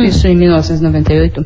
isso 0.07 0.27
em 0.27 0.37
1998, 0.37 1.45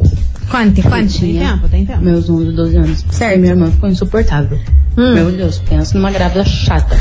Conte, 0.50 0.82
Tem 0.82 0.90
conte. 0.90 1.18
tempo, 1.20 1.68
tem 1.68 1.84
tempo. 1.86 2.02
meus 2.02 2.28
11, 2.30 2.52
12 2.52 2.76
anos, 2.76 3.04
Certo. 3.10 3.38
minha 3.40 3.52
irmã 3.52 3.70
ficou 3.70 3.88
insuportável. 3.88 4.58
Hum. 4.96 5.14
Meu 5.14 5.30
Deus, 5.32 5.58
pensa 5.68 5.96
numa 5.98 6.10
grávida 6.10 6.44
chata. 6.44 6.96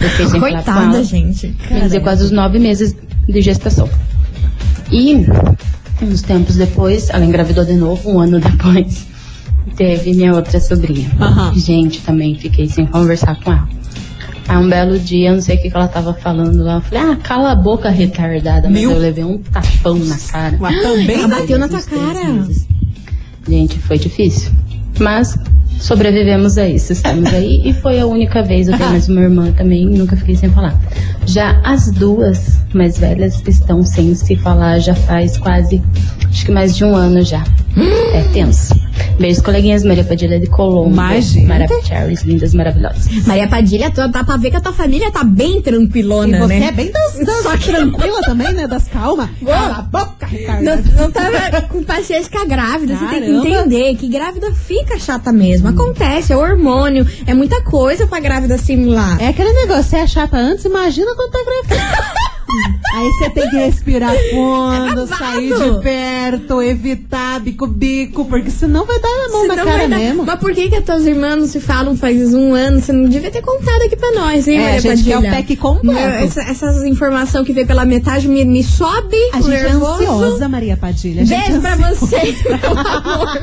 Eu 0.00 0.08
fiquei 0.10 0.26
sem 0.26 0.40
Coitada, 0.40 1.02
gente. 1.04 1.54
Quer 1.68 1.80
dizer, 1.82 2.00
quase 2.00 2.24
os 2.24 2.30
nove 2.30 2.58
meses 2.58 2.94
de 3.28 3.40
gestação. 3.42 3.88
E, 4.90 5.26
uns 6.04 6.22
tempos 6.22 6.56
depois, 6.56 7.10
ela 7.10 7.24
engravidou 7.24 7.64
de 7.64 7.74
novo, 7.74 8.10
um 8.10 8.20
ano 8.20 8.40
depois. 8.40 9.06
Teve 9.76 10.12
minha 10.14 10.34
outra 10.34 10.60
sobrinha. 10.60 11.10
Aham. 11.20 11.54
Gente, 11.54 12.00
também 12.00 12.34
fiquei 12.34 12.68
sem 12.68 12.86
conversar 12.86 13.38
com 13.40 13.52
ela. 13.52 13.68
Aí 14.48 14.56
um 14.56 14.68
belo 14.68 14.98
dia, 14.98 15.32
não 15.32 15.42
sei 15.42 15.56
o 15.56 15.62
que, 15.62 15.70
que 15.70 15.76
ela 15.76 15.86
tava 15.86 16.14
falando 16.14 16.64
lá. 16.64 16.76
Eu 16.76 16.80
falei, 16.80 17.12
ah, 17.12 17.16
cala 17.16 17.52
a 17.52 17.54
boca, 17.54 17.90
retardada. 17.90 18.70
Mas 18.70 18.80
Meu. 18.80 18.92
eu 18.92 18.98
levei 18.98 19.22
um 19.22 19.38
tapão 19.38 19.98
na 19.98 20.16
cara. 20.16 20.56
Mas 20.58 20.80
também. 20.80 21.10
Ela 21.10 21.28
bateu 21.28 21.58
na 21.58 21.68
tua 21.68 21.82
cara. 21.82 22.24
meses. 22.24 22.66
Gente, 23.46 23.78
foi 23.78 23.98
difícil. 23.98 24.50
Mas 24.98 25.38
sobrevivemos 25.78 26.58
a 26.58 26.68
isso, 26.68 26.92
estamos 26.92 27.32
aí. 27.32 27.62
E 27.64 27.72
foi 27.72 28.00
a 28.00 28.06
única 28.06 28.42
vez, 28.42 28.68
eu 28.68 28.76
tenho 28.76 28.90
mais 28.90 29.08
uma 29.08 29.20
irmã 29.20 29.52
também, 29.52 29.86
nunca 29.86 30.16
fiquei 30.16 30.36
sem 30.36 30.50
falar. 30.50 30.78
Já 31.26 31.60
as 31.64 31.90
duas 31.90 32.60
mais 32.74 32.98
velhas 32.98 33.42
estão 33.46 33.84
sem 33.84 34.14
se 34.14 34.36
falar 34.36 34.78
já 34.78 34.94
faz 34.94 35.38
quase, 35.38 35.82
acho 36.28 36.44
que 36.44 36.52
mais 36.52 36.76
de 36.76 36.84
um 36.84 36.94
ano 36.94 37.22
já. 37.22 37.44
É 38.12 38.22
tenso. 38.32 38.87
Beijos, 39.18 39.42
coleguinhas 39.42 39.82
Maria 39.84 40.04
Padilha 40.04 40.38
de 40.38 40.46
Colombo. 40.46 40.90
Imagina. 40.92 41.48
Maravilhosas, 41.48 42.22
lindas, 42.24 42.54
maravilhosas. 42.54 43.26
Maria 43.26 43.48
Padilha, 43.48 43.90
tu- 43.90 44.06
dá 44.08 44.22
pra 44.22 44.36
ver 44.36 44.50
que 44.50 44.56
a 44.56 44.60
tua 44.60 44.72
família 44.72 45.10
tá 45.10 45.24
bem 45.24 45.58
E 45.58 45.62
tranquilona, 45.62 46.38
você 46.38 46.58
né? 46.60 46.66
é 46.68 46.72
bem 46.72 46.90
das, 46.92 47.18
das 47.18 47.64
tranquila 47.64 48.20
também, 48.22 48.52
né? 48.52 48.66
Das 48.68 48.86
calma. 48.88 49.28
Cala 49.44 49.76
a 49.78 49.82
boca, 49.82 50.26
Ricardo. 50.26 50.62
Não, 50.64 50.76
não 50.76 51.10
tava 51.10 51.62
com 51.68 51.82
paciência 51.82 52.30
com 52.30 52.38
a 52.38 52.44
grávida. 52.44 52.94
Você 52.96 53.06
tem 53.06 53.20
que 53.22 53.26
Caramba. 53.26 53.48
entender 53.48 53.94
que 53.96 54.08
grávida 54.08 54.52
fica 54.52 54.98
chata 54.98 55.32
mesmo. 55.32 55.68
Acontece, 55.68 56.32
é 56.32 56.36
hormônio, 56.36 57.06
é 57.26 57.34
muita 57.34 57.60
coisa 57.62 58.06
pra 58.06 58.20
grávida 58.20 58.54
assimilar. 58.54 59.20
É 59.20 59.28
aquele 59.28 59.52
negócio, 59.52 59.84
você 59.84 59.96
é 59.96 60.06
chata 60.06 60.36
antes, 60.36 60.64
imagina 60.64 61.12
quando 61.14 61.30
tá 61.32 61.38
grávida. 61.44 62.18
Aí 62.94 63.08
você 63.10 63.30
tem 63.30 63.50
que 63.50 63.56
respirar 63.56 64.12
fundo, 64.30 65.02
É 65.02 65.06
sair 65.06 65.52
de 65.54 65.82
perto, 65.82 66.62
evitar 66.62 67.40
bico-bico, 67.40 68.24
porque 68.24 68.50
senão 68.50 68.84
vai 68.86 68.98
dar 69.00 69.08
a 69.08 69.28
mão 69.32 69.46
na 69.46 69.54
Senão 69.54 69.64
cara 69.66 69.78
vai 69.78 69.88
dar- 69.88 69.98
mesmo. 69.98 70.24
Mas 70.24 70.38
por 70.40 70.52
que 70.54 70.68
que 70.68 70.76
as 70.76 70.84
tuas 70.84 71.06
irmãs 71.06 71.36
não 71.36 71.46
se 71.46 71.60
falam 71.60 71.96
faz 71.96 72.32
um 72.34 72.54
ano? 72.54 72.80
Você 72.80 72.92
não 72.92 73.08
devia 73.08 73.30
ter 73.30 73.42
contado 73.42 73.82
aqui 73.82 73.96
pra 73.96 74.12
nós, 74.12 74.48
hein, 74.48 74.58
É, 74.58 74.62
Maria 74.62 74.76
a 74.76 74.80
gente 74.96 75.04
quer 75.04 75.14
Padilha? 75.14 75.30
o 75.30 75.34
pack 75.36 75.56
completo. 75.56 76.24
Essa- 76.24 76.42
essas 76.42 76.84
informações 76.84 77.46
que 77.46 77.52
vem 77.52 77.66
pela 77.66 77.84
metade 77.84 78.26
me, 78.28 78.44
me 78.44 78.62
sobe 78.64 79.16
A 79.32 79.40
gente 79.40 79.54
é 79.54 79.62
nervoso. 79.64 80.02
ansiosa, 80.02 80.48
Maria 80.48 80.76
Padilha. 80.76 81.22
A 81.22 81.24
gente 81.24 81.38
Beijo 81.38 81.58
é 81.58 81.60
pra 81.60 81.76
vocês, 81.76 82.42
meu 82.44 82.54
amor. 82.54 83.38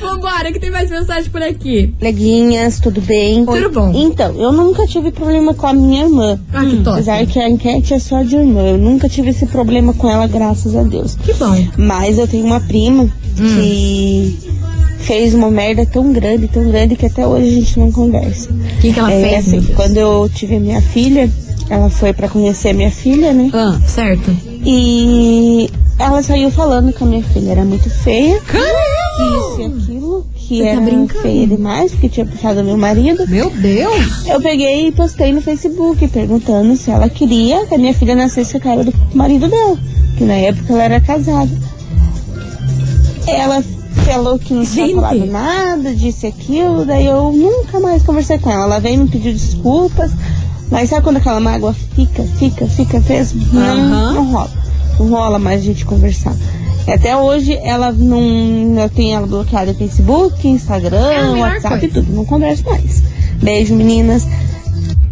Vambora, 0.00 0.52
que 0.52 0.58
tem 0.58 0.70
mais 0.70 0.90
mensagem 0.90 1.30
por 1.30 1.42
aqui. 1.42 1.94
Coleguinhas, 1.98 2.80
tudo 2.80 3.00
bem? 3.00 3.44
Tudo 3.44 3.70
bom. 3.70 3.92
Então, 3.94 4.34
eu 4.40 4.52
nunca 4.52 4.86
tive 4.86 5.10
problema 5.10 5.54
com 5.54 5.66
a 5.66 5.72
minha 5.72 6.04
irmã. 6.04 6.38
Ah, 6.52 6.64
que 6.64 6.76
top. 6.78 6.90
Apesar 6.90 7.26
que 7.26 7.38
a 7.38 7.48
enquete 7.48 7.94
é 7.94 7.98
só 7.98 8.22
de 8.22 8.36
irmã. 8.48 8.60
Eu 8.62 8.78
nunca 8.78 9.08
tive 9.08 9.30
esse 9.30 9.46
problema 9.46 9.92
com 9.94 10.08
ela, 10.08 10.26
graças 10.26 10.74
a 10.74 10.82
Deus. 10.82 11.14
Que 11.16 11.32
bom. 11.34 11.56
Mas 11.76 12.18
eu 12.18 12.26
tenho 12.26 12.44
uma 12.46 12.60
prima 12.60 13.08
que 13.36 14.38
fez 14.98 15.32
uma 15.34 15.50
merda 15.50 15.86
tão 15.86 16.12
grande, 16.12 16.48
tão 16.48 16.68
grande, 16.68 16.96
que 16.96 17.06
até 17.06 17.26
hoje 17.26 17.48
a 17.48 17.52
gente 17.52 17.78
não 17.78 17.92
conversa. 17.92 18.50
O 18.50 18.80
que, 18.80 18.92
que 18.92 18.98
ela 18.98 19.12
É, 19.12 19.22
fez, 19.22 19.46
assim, 19.46 19.62
quando 19.74 19.96
eu 19.96 20.28
tive 20.34 20.56
a 20.56 20.60
minha 20.60 20.82
filha, 20.82 21.30
ela 21.70 21.88
foi 21.88 22.12
pra 22.12 22.28
conhecer 22.28 22.70
a 22.70 22.74
minha 22.74 22.90
filha, 22.90 23.32
né? 23.32 23.50
Ah, 23.54 23.78
Certo. 23.86 24.30
E 24.64 25.70
ela 25.98 26.22
saiu 26.22 26.50
falando 26.50 26.92
que 26.92 27.02
a 27.02 27.06
minha 27.06 27.22
filha 27.22 27.52
era 27.52 27.64
muito 27.64 27.88
feia. 27.88 28.40
Que 28.40 28.56
isso 28.58 29.87
e. 29.87 29.87
Que 30.48 30.56
Você 30.56 30.62
tá 30.64 30.68
era 30.70 30.80
brincando? 30.80 31.20
feia 31.22 31.46
demais, 31.46 31.90
porque 31.92 32.08
tinha 32.08 32.24
puxado 32.24 32.64
meu 32.64 32.78
marido. 32.78 33.28
meu 33.28 33.50
Deus. 33.50 34.26
Eu 34.26 34.40
peguei 34.40 34.88
e 34.88 34.92
postei 34.92 35.30
no 35.30 35.42
Facebook 35.42 36.08
perguntando 36.08 36.74
se 36.74 36.90
ela 36.90 37.06
queria 37.10 37.66
que 37.66 37.74
a 37.74 37.78
minha 37.78 37.92
filha 37.92 38.16
nascesse 38.16 38.52
com 38.52 38.58
a 38.58 38.60
cara 38.62 38.84
do 38.84 38.94
marido 39.14 39.46
dela. 39.46 39.78
Que 40.16 40.24
na 40.24 40.34
época 40.34 40.72
ela 40.72 40.84
era 40.84 41.00
casada. 41.02 41.50
Ela 43.26 43.62
falou 44.06 44.38
que 44.38 44.54
não 44.54 44.64
tinha 44.64 44.94
falado 44.94 45.26
nada, 45.26 45.94
disse 45.94 46.26
aquilo, 46.26 46.86
daí 46.86 47.04
eu 47.04 47.30
nunca 47.30 47.78
mais 47.78 48.02
conversei 48.02 48.38
com 48.38 48.50
ela. 48.50 48.64
Ela 48.64 48.80
veio 48.80 49.02
me 49.02 49.08
pedir 49.08 49.34
desculpas, 49.34 50.12
mas 50.70 50.88
sabe 50.88 51.02
quando 51.02 51.18
aquela 51.18 51.40
mágoa 51.40 51.74
fica, 51.94 52.22
fica, 52.38 52.66
fica 52.66 53.00
mesmo? 53.00 53.44
Não, 53.52 54.14
não 54.14 54.32
rola. 54.32 54.50
Rola 55.06 55.38
mais 55.38 55.60
a 55.60 55.64
gente 55.64 55.84
conversar. 55.84 56.34
Até 56.86 57.14
hoje 57.16 57.54
ela 57.62 57.92
não. 57.92 58.78
Eu 58.78 58.88
tenho 58.88 59.16
ela 59.16 59.26
bloqueada 59.26 59.72
no 59.72 59.78
Facebook, 59.78 60.48
Instagram, 60.48 61.10
É 61.10 61.28
WhatsApp 61.40 61.84
e 61.84 61.88
tudo. 61.88 62.12
Não 62.12 62.24
converso 62.24 62.64
mais. 62.64 63.02
Beijo, 63.42 63.74
meninas. 63.76 64.26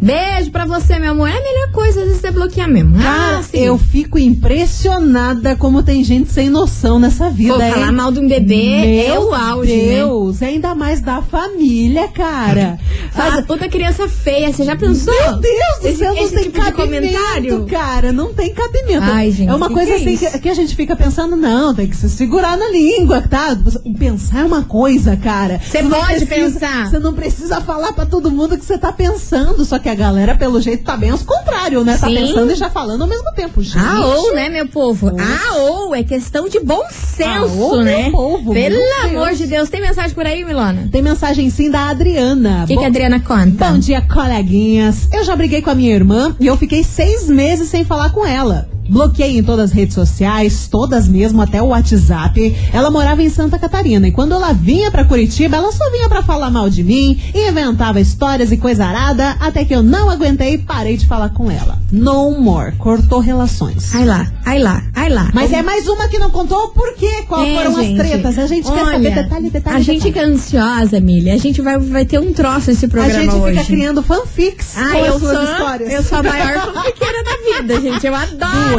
Beijo 0.00 0.50
pra 0.50 0.64
você, 0.66 0.98
meu 0.98 1.12
amor. 1.12 1.28
É 1.28 1.32
a 1.38 1.42
melhor 1.42 1.72
coisa, 1.72 2.00
às 2.00 2.06
vezes 2.06 2.20
você 2.20 2.30
bloquear 2.30 2.68
mesmo. 2.68 2.96
Cara, 2.98 3.38
ah, 3.38 3.42
sim. 3.42 3.58
eu 3.58 3.78
fico 3.78 4.18
impressionada 4.18 5.56
como 5.56 5.82
tem 5.82 6.04
gente 6.04 6.30
sem 6.32 6.50
noção 6.50 6.98
nessa 6.98 7.30
vida. 7.30 7.54
Pô, 7.54 7.62
hein? 7.62 7.72
falar 7.72 7.92
mal 7.92 8.12
de 8.12 8.20
um 8.20 8.28
bebê 8.28 9.04
é 9.06 9.10
Meu 9.12 9.28
o 9.30 9.34
auge, 9.34 9.74
né? 9.74 9.94
Deus, 9.96 10.42
ainda 10.42 10.74
mais 10.74 11.00
da 11.00 11.22
família, 11.22 12.08
cara. 12.08 12.78
Ah, 13.18 13.40
puta 13.46 13.66
criança 13.66 14.06
feia, 14.06 14.52
você 14.52 14.62
já 14.62 14.76
pensou? 14.76 15.14
Meu 15.14 15.38
Deus 15.40 15.78
do 15.80 15.88
Esse- 15.88 15.96
céu, 16.00 16.14
não 16.14 16.22
esse 16.22 16.34
tem 16.34 16.44
tipo 16.44 16.60
cabimento, 16.60 16.84
comentário? 17.16 17.64
cara. 17.66 18.12
Não 18.12 18.34
tem 18.34 18.52
cabimento. 18.52 19.00
Ai, 19.04 19.30
gente, 19.30 19.48
é 19.48 19.54
uma 19.54 19.68
que 19.68 19.74
coisa 19.74 19.86
que 19.86 19.96
é 19.96 19.96
assim 20.14 20.16
que, 20.32 20.38
que 20.40 20.48
a 20.50 20.54
gente 20.54 20.76
fica 20.76 20.94
pensando, 20.94 21.34
não, 21.34 21.74
tem 21.74 21.86
que 21.86 21.96
se 21.96 22.10
segurar 22.10 22.58
na 22.58 22.68
língua, 22.68 23.22
tá? 23.22 23.56
Pensar 23.98 24.40
é 24.40 24.44
uma 24.44 24.64
coisa, 24.64 25.16
cara. 25.16 25.58
Você 25.64 25.82
pode 25.84 26.26
precisa- 26.26 26.60
pensar. 26.60 26.90
Você 26.90 26.98
não 26.98 27.14
precisa 27.14 27.58
falar 27.62 27.94
pra 27.94 28.04
todo 28.04 28.30
mundo 28.30 28.58
que 28.58 28.64
você 28.66 28.76
tá 28.76 28.92
pensando. 28.92 29.64
Só 29.64 29.78
que 29.78 29.85
a 29.88 29.94
galera, 29.94 30.34
pelo 30.36 30.60
jeito, 30.60 30.84
tá 30.84 30.96
bem 30.96 31.10
aos 31.10 31.22
contrário, 31.22 31.84
né? 31.84 31.96
Tá 31.98 32.06
Sim. 32.08 32.14
pensando 32.14 32.52
e 32.52 32.54
já 32.54 32.68
falando 32.70 33.02
ao 33.02 33.08
mesmo 33.08 33.30
tempo. 33.32 33.62
Gente, 33.62 33.78
Ah, 33.78 34.00
ou, 34.06 34.34
né, 34.34 34.48
meu 34.48 34.66
povo? 34.68 35.12
Ah, 35.18 35.56
ou, 35.58 35.94
é 35.94 36.02
questão 36.02 36.48
de 36.48 36.60
bom 36.60 36.82
senso, 36.90 37.28
Ah, 37.28 37.44
ou, 37.44 37.82
né? 37.82 38.02
meu 38.04 38.12
povo, 38.12 38.52
Pelo 38.52 38.74
meu 38.76 39.02
amor 39.04 39.26
Deus. 39.28 39.38
de 39.38 39.46
Deus. 39.46 39.68
Tem 39.70 39.80
mensagem 39.80 40.14
por 40.14 40.26
aí, 40.26 40.44
Milona? 40.44 40.88
Tem 40.90 41.02
mensagem 41.02 41.48
sim 41.50 41.70
da 41.70 41.88
Adriana. 41.88 42.64
O 42.64 42.66
que, 42.66 42.74
Bom- 42.74 42.80
que 42.80 42.84
a 42.84 42.88
Adriana 42.88 43.20
conta? 43.20 43.70
Bom 43.70 43.78
dia, 43.78 44.00
coleguinhas. 44.02 45.08
Eu 45.12 45.24
já 45.24 45.34
briguei 45.34 45.62
com 45.62 45.70
a 45.70 45.74
minha 45.74 45.94
irmã 45.94 46.34
e 46.38 46.46
eu 46.46 46.56
fiquei 46.56 46.82
seis 46.84 47.28
meses 47.28 47.68
sem 47.68 47.84
falar 47.84 48.10
com 48.10 48.24
ela. 48.26 48.68
Bloqueei 48.88 49.38
em 49.38 49.42
todas 49.42 49.66
as 49.66 49.72
redes 49.72 49.94
sociais, 49.94 50.68
todas 50.70 51.08
mesmo, 51.08 51.40
até 51.42 51.60
o 51.62 51.66
WhatsApp. 51.68 52.56
Ela 52.72 52.90
morava 52.90 53.22
em 53.22 53.28
Santa 53.28 53.58
Catarina 53.58 54.08
e 54.08 54.12
quando 54.12 54.32
ela 54.32 54.52
vinha 54.52 54.90
pra 54.90 55.04
Curitiba, 55.04 55.56
ela 55.56 55.72
só 55.72 55.90
vinha 55.90 56.08
pra 56.08 56.22
falar 56.22 56.50
mal 56.50 56.68
de 56.70 56.82
mim, 56.82 57.18
inventava 57.34 58.00
histórias 58.00 58.52
e 58.52 58.56
coisa 58.56 58.84
arada, 58.84 59.36
até 59.40 59.64
que 59.64 59.74
eu 59.74 59.82
não 59.82 60.10
aguentei 60.10 60.54
e 60.54 60.58
parei 60.58 60.96
de 60.96 61.06
falar 61.06 61.30
com 61.30 61.50
ela. 61.50 61.78
No 61.90 62.30
more, 62.40 62.72
cortou 62.76 63.20
relações. 63.20 63.94
Ai 63.94 64.04
lá, 64.04 64.26
ai 64.44 64.58
lá, 64.58 64.82
ai 64.94 65.08
lá. 65.08 65.30
Mas 65.34 65.52
é 65.52 65.62
mais 65.62 65.86
uma 65.88 66.08
que 66.08 66.18
não 66.18 66.30
contou 66.30 66.68
por 66.68 66.94
quê? 66.94 67.24
Qual 67.28 67.44
É, 67.44 67.54
foram 67.54 67.80
gente. 67.82 68.00
as 68.00 68.06
tretas? 68.08 68.38
A 68.38 68.46
gente 68.46 68.64
quer 68.64 68.82
Olha, 68.82 68.92
saber 68.92 69.14
detalhe, 69.14 69.50
detalhe, 69.50 69.76
A 69.76 69.80
gente 69.80 70.02
detalhe. 70.04 70.12
fica 70.12 70.26
ansiosa, 70.26 71.00
Milha. 71.00 71.34
A 71.34 71.38
gente 71.38 71.60
vai, 71.62 71.78
vai 71.78 72.04
ter 72.04 72.18
um 72.18 72.32
troço 72.32 72.70
esse 72.70 72.86
A 72.86 72.88
programa 72.88 73.20
gente 73.22 73.34
hoje. 73.34 73.58
fica 73.58 73.64
criando 73.66 74.02
fanfics 74.02 74.74
com 74.74 74.80
eu 74.98 75.14
as 75.14 75.20
suas 75.20 75.32
sou, 75.36 75.42
histórias. 75.44 75.92
eu 75.92 76.02
sou 76.02 76.18
a 76.18 76.22
maior 76.22 76.60
fanfiqueira 76.74 77.24
da 77.24 77.58
vida, 77.60 77.80
gente. 77.80 78.06
Eu 78.06 78.14
adoro! 78.16 78.75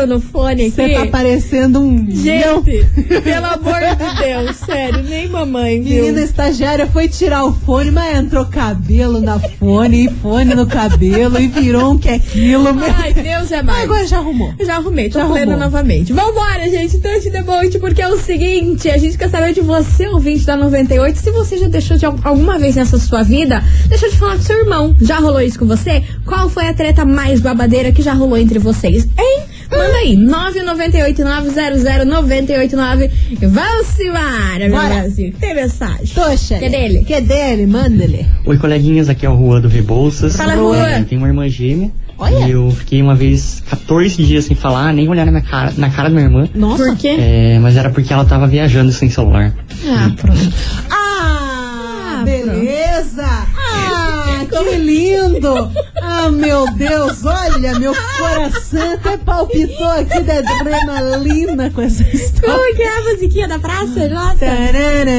no 0.06 0.20
fone 0.20 0.62
aqui. 0.66 0.70
Você 0.70 0.88
tá 0.90 1.06
parecendo 1.06 1.80
um. 1.80 2.06
Gente, 2.10 2.84
pelo 3.22 3.46
amor 3.46 3.80
de 3.96 4.22
Deus, 4.22 4.56
sério, 4.56 5.02
nem 5.04 5.28
mamãe, 5.28 5.80
viu? 5.82 6.04
Menina 6.04 6.20
estagiária 6.20 6.86
foi 6.86 7.08
tirar 7.08 7.44
o 7.44 7.52
fone, 7.54 7.90
mas 7.90 8.18
entrou 8.18 8.44
cabelo 8.46 9.20
na 9.20 9.38
fone, 9.38 10.06
e 10.06 10.08
fone 10.10 10.54
no 10.54 10.66
cabelo, 10.66 11.40
e 11.40 11.48
virou 11.48 11.92
um 11.92 11.98
que 11.98 12.08
é 12.08 12.18
quilo. 12.18 12.74
meu. 12.74 12.84
Ai, 12.96 13.14
Deus 13.14 13.50
é 13.52 13.62
mais. 13.62 13.84
Agora 13.84 14.06
já 14.06 14.18
arrumou. 14.18 14.52
Já 14.60 14.76
arrumei, 14.76 15.08
tô 15.08 15.18
Já 15.20 15.26
plena 15.26 15.52
arrumou. 15.52 15.58
novamente. 15.60 16.12
Vambora, 16.12 16.68
gente, 16.70 16.98
touch 16.98 17.30
the 17.30 17.42
boat, 17.42 17.78
porque 17.78 18.02
é 18.02 18.08
o 18.08 18.18
seguinte, 18.18 18.90
a 18.90 18.98
gente 18.98 19.16
quer 19.16 19.30
saber 19.30 19.52
de 19.54 19.60
você, 19.60 20.06
ouvinte 20.08 20.44
da 20.44 20.56
98, 20.56 21.18
se 21.18 21.30
você 21.30 21.56
já 21.58 21.68
deixou 21.68 21.96
de 21.96 22.04
al- 22.06 22.18
alguma 22.24 22.58
vez 22.58 22.76
nessa 22.76 22.98
sua 22.98 23.22
vida, 23.22 23.62
deixou 23.88 24.10
de 24.10 24.16
falar 24.16 24.36
com 24.36 24.42
seu 24.42 24.58
irmão. 24.58 24.94
Já 25.00 25.18
rolou 25.18 25.40
isso 25.40 25.58
com 25.58 25.66
você? 25.66 26.02
Qual 26.26 26.48
foi 26.48 26.68
a 26.68 26.74
treta 26.74 27.04
mais 27.04 27.40
babadeira 27.40 27.92
que 27.92 28.02
já 28.02 28.12
rolou 28.12 28.36
entre 28.36 28.58
vocês? 28.58 29.08
Hein? 29.18 29.42
Manda 29.70 29.96
aí, 29.98 30.16
998-900-989 30.16 33.10
e 33.30 33.36
vamos 33.46 34.00
embora, 34.00 34.58
meu. 34.58 34.70
Brasil. 34.70 35.32
Tem 35.40 35.54
mensagem. 35.54 36.06
Toxa. 36.14 36.58
Que 36.58 36.68
dele? 36.68 37.04
Que 37.04 37.20
dele? 37.20 37.66
Manda-lhe. 37.66 38.26
Oi, 38.44 38.58
coleguinhas, 38.58 39.08
aqui 39.08 39.24
é 39.26 39.30
o 39.30 39.36
Juan 39.36 39.60
do 39.60 39.68
Rebouças. 39.68 40.36
Fala, 40.36 40.52
É, 40.52 40.56
Juan. 40.56 41.02
Tenho 41.04 41.20
uma 41.20 41.28
irmã 41.28 41.48
gêmea. 41.48 41.90
Olha. 42.16 42.46
E 42.46 42.50
eu 42.52 42.70
fiquei 42.70 43.02
uma 43.02 43.14
vez 43.16 43.60
14 43.68 44.22
dias 44.22 44.44
sem 44.44 44.54
falar, 44.56 44.92
nem 44.92 45.08
olhar 45.08 45.24
na, 45.26 45.32
minha 45.32 45.42
cara, 45.42 45.72
na 45.76 45.90
cara 45.90 46.08
da 46.08 46.14
minha 46.14 46.26
irmã. 46.26 46.48
Nossa. 46.54 46.84
Por 46.84 46.96
quê? 46.96 47.16
É, 47.18 47.58
mas 47.58 47.76
era 47.76 47.90
porque 47.90 48.12
ela 48.12 48.24
tava 48.24 48.46
viajando 48.46 48.92
sem 48.92 49.10
celular. 49.10 49.52
Ah, 49.88 50.10
pronto. 50.16 50.52
Ah, 50.90 52.20
Ah, 52.20 52.22
beleza! 52.24 53.26
Ah, 53.26 54.44
que 54.48 54.76
lindo! 54.76 55.70
Ah, 56.16 56.30
meu 56.30 56.70
Deus, 56.74 57.24
olha, 57.24 57.78
meu 57.78 57.92
coração 58.18 58.92
até 58.94 59.16
palpitou 59.16 59.90
aqui 59.90 60.20
da 60.20 60.38
adrenalina 60.38 61.70
com 61.70 61.82
essa 61.82 62.02
história. 62.04 62.54
Como 62.56 62.76
que 62.76 62.82
é 62.82 62.98
a 62.98 63.00
musiquinha 63.02 63.48
da 63.48 63.58
praça? 63.58 64.08
Nossa. 64.08 64.36
Tararara, 64.36 65.12